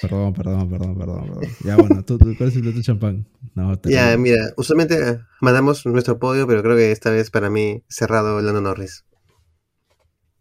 [0.00, 1.42] Perdón, perdón, perdón, perdón, perdón.
[1.64, 3.26] Ya bueno, ¿tú, ¿cuál es el piloto champán?
[3.54, 7.48] No, te Ya, mira, usualmente eh, mandamos nuestro podio, pero creo que esta vez para
[7.50, 9.04] mí cerrado Lando Norris.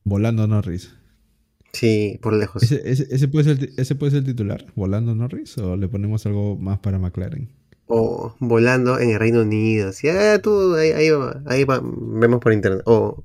[0.04, 0.94] Volando Norris.
[1.72, 2.62] Sí, por lejos.
[2.64, 4.66] ¿Ese, ese, ese puede ser, el ¿Ese puede ser el titular?
[4.76, 5.58] ¿Volando Norris?
[5.58, 7.50] ¿O le ponemos algo más para McLaren?
[7.88, 9.92] O volando en el Reino Unido.
[9.92, 12.82] Sí, ah, tú, ahí, ahí, va- ahí va- vemos por internet.
[12.86, 13.24] O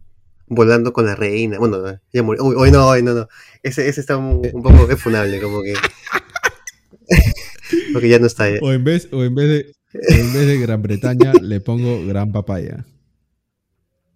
[0.49, 1.59] volando con la reina.
[1.59, 1.83] Bueno,
[2.13, 2.45] ya murió.
[2.45, 3.29] Uy, uy, no, uy, no, no.
[3.63, 5.75] Ese, ese está un, un poco funable, como que.
[7.93, 8.51] Porque ya no está.
[8.51, 8.59] ya.
[8.63, 12.05] O en vez, o en vez de, o en vez de Gran Bretaña le pongo
[12.07, 12.87] Gran Papaya.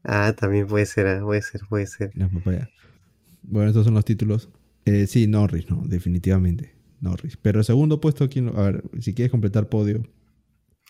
[0.04, 2.10] Ah, también puede ser, ah, puede ser, puede ser.
[2.14, 2.68] Gran Papaya.
[3.42, 4.48] Bueno, estos son los títulos.
[4.84, 6.74] Eh, sí, Norris, no, definitivamente.
[7.00, 7.36] Norris.
[7.40, 10.02] Pero el segundo puesto, ¿quién lo- A ver, si quieres completar podio.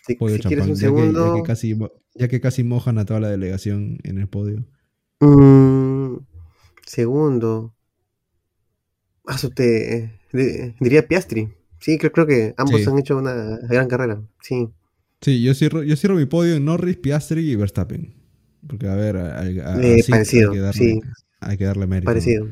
[0.05, 1.35] Si, podio si quieres un ya que- segundo.
[1.35, 1.77] ya, que, casi,
[2.15, 4.65] ya que casi mojan a toda la delegación en el podio.
[5.23, 6.17] Mm,
[6.85, 7.73] segundo.
[9.25, 11.49] Ah, te- de- diría Piastri.
[11.79, 12.89] Sí, creo, creo que ambos Sí.
[12.89, 14.21] han hecho una gran carrera.
[14.41, 14.69] Sí.
[15.21, 18.13] Sí, yo cierro, yo cierro mi podio en Norris, Piastri y Verstappen.
[18.67, 21.01] Porque, a ver, a, a- a- Eh, parecido, hay que darle, sí.
[21.41, 22.05] hay que darle mérito.
[22.05, 22.47] Parecido.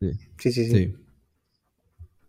[0.00, 0.10] Sí.
[0.38, 0.70] Sí, sí, sí.
[0.70, 0.94] Sí.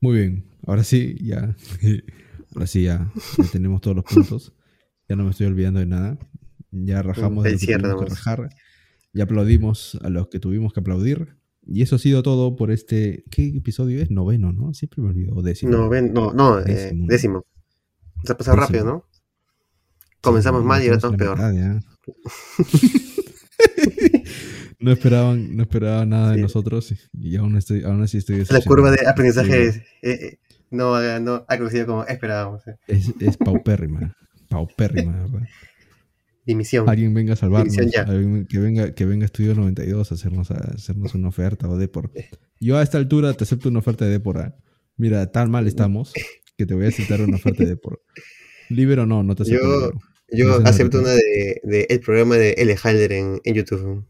[0.02, 0.46] Muy bien.
[0.66, 1.56] Ahora sí, ya.
[2.56, 4.54] Ahora sí, ya, ya tenemos todos los puntos.
[5.10, 6.18] Ya no me estoy olvidando de nada.
[6.72, 8.50] Ya rajamos de el lo que rajar.
[9.16, 11.38] Ya aplaudimos a los que tuvimos que aplaudir.
[11.66, 13.24] Y eso ha sido todo por este.
[13.32, 14.12] ¿Qué episodio es?
[14.12, 14.74] Noveno, ¿no?
[14.76, 15.42] Siempre me olvido.
[15.42, 15.72] Décimo.
[15.72, 17.08] No, ven, no, no, eh, Décimo.
[17.08, 17.46] décimo.
[18.24, 18.78] Se ha pasado Décimo.
[18.78, 19.06] rápido, ¿no?
[20.22, 21.38] Comenzamos Sí, mal y ahora estamos peor.
[21.38, 21.82] mitad
[24.80, 26.42] no esperaban, no esperaban nada de Sí.
[26.42, 29.80] nosotros y aún, estoy, aún así estoy La curva de aprendizaje Sí.
[30.02, 30.40] es, eh, eh,
[30.72, 32.68] no, ha- no ha crecido como esperábamos.
[32.68, 32.76] eh.
[32.88, 34.16] Es, es paupérrima.
[34.50, 35.48] Paupérrima, de ¿verdad?
[36.46, 36.88] Dimisión.
[36.90, 37.76] Alguien venga a salvarnos.
[37.92, 38.04] Ya.
[38.04, 42.12] alguien que venga, que venga Estudio 92 a hacernos, a hacernos una oferta o Depor.
[42.60, 44.54] Yo a esta altura te acepto una oferta de Depor.
[44.98, 46.14] Mira, tan mal estamos
[46.58, 48.02] que te voy a aceptar una oferta de Depor.
[48.70, 49.92] Libre o no, no te acepto.
[49.92, 50.00] Yo-.
[50.32, 52.76] Yo No acepto una de, de el programa de L.
[52.82, 54.06] Halder en, en YouTube.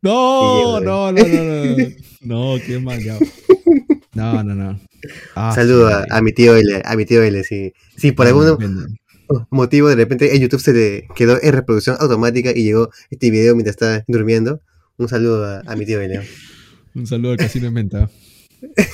[0.00, 1.86] No, Sí, no, no, no, no.
[2.22, 3.18] No, qué mal ya.
[4.14, 4.80] No, no, no.
[5.34, 8.26] Ah, Saludo sí, a, a mi tío L, a mi tío L, si, si por
[8.26, 8.94] Depende.
[9.50, 13.54] Motivo de repente en YouTube se le quedó en reproducción automática y llegó este video
[13.54, 14.60] mientras estaba durmiendo.
[14.98, 16.20] Un saludo a, a mi tío L.
[16.94, 18.10] Un saludo al casino en venta.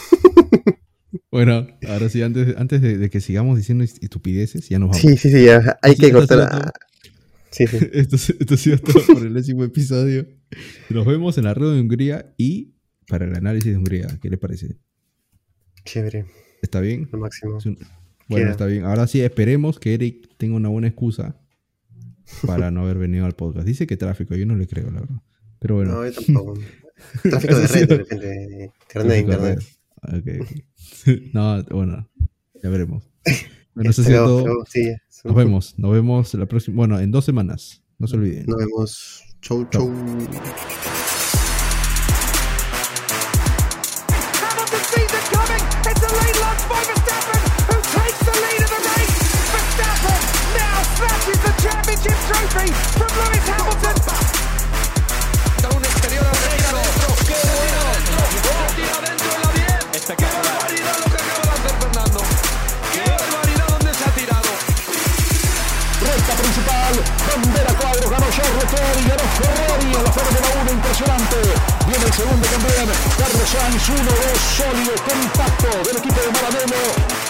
[1.31, 5.03] Bueno, ahora sí, antes, antes de, de que sigamos diciendo estupideces, ya nos vamos.
[5.03, 6.41] Sí, sí, sí, ya, hay que cortar.
[6.41, 6.73] está a-
[7.51, 7.79] Sí, sí.
[7.93, 10.27] Esto, esto ha sido todo por el décimo episodio.
[10.91, 12.75] Nos vemos en la rueda de Hungría y
[13.07, 14.07] para el análisis de Hungría.
[14.21, 14.77] ¿Qué les parece?
[15.85, 16.27] Chévere,
[16.63, 17.09] ¿Está bien?
[17.13, 17.59] lo máximo.
[17.59, 17.79] Es un-
[18.29, 18.85] Bueno, está bien.
[18.85, 21.37] Ahora sí, esperemos que Eric tenga una buena excusa
[22.47, 23.67] para no haber venido al podcast.
[23.67, 25.23] Dice que tráfico, yo no le creo, la verdad.
[25.59, 25.93] Pero bueno.
[25.95, 26.55] No, yo tampoco.
[27.23, 28.27] Tráfico de red, de repente.
[28.27, 29.59] de Internet, de Tráfico de internet.
[30.03, 30.19] red.
[30.19, 30.59] Ok.
[31.33, 32.09] No, bueno,
[32.63, 33.05] ya veremos.
[33.75, 34.43] Bueno, eso Pero- todo.
[34.43, 36.77] pero sí, Nos vemos, nos vemos la próxima.
[36.79, 37.81] Bueno, en dos semanas.
[37.99, 38.45] No se olviden.
[38.47, 39.23] Nos vemos.
[39.41, 39.89] Chau, chau.
[50.99, 52.69] Now snatches the championship trophy
[52.99, 53.97] from Lewis Hamilton.
[55.69, 57.09] Un exterior al retro.
[57.29, 57.83] ¡Qué bueno!
[58.49, 60.05] ¡Oh, tira dentro en la 10!
[60.19, 62.21] ¡Qué barbaridad lo que acaba de hacer Fernando!
[62.93, 64.51] ¡Qué barbaridad donde se ha tirado!
[66.03, 66.95] Recta principal,
[67.29, 71.39] bandera cuadro, ganó Charles Leclerc y ganó Ferrari en la Fórmula 1, impresionante.
[71.87, 72.87] Viene el segundo también,
[73.19, 74.03] Carlos Sainz, 1-2,
[74.57, 77.28] sólido, compacto del equipo de Maranello.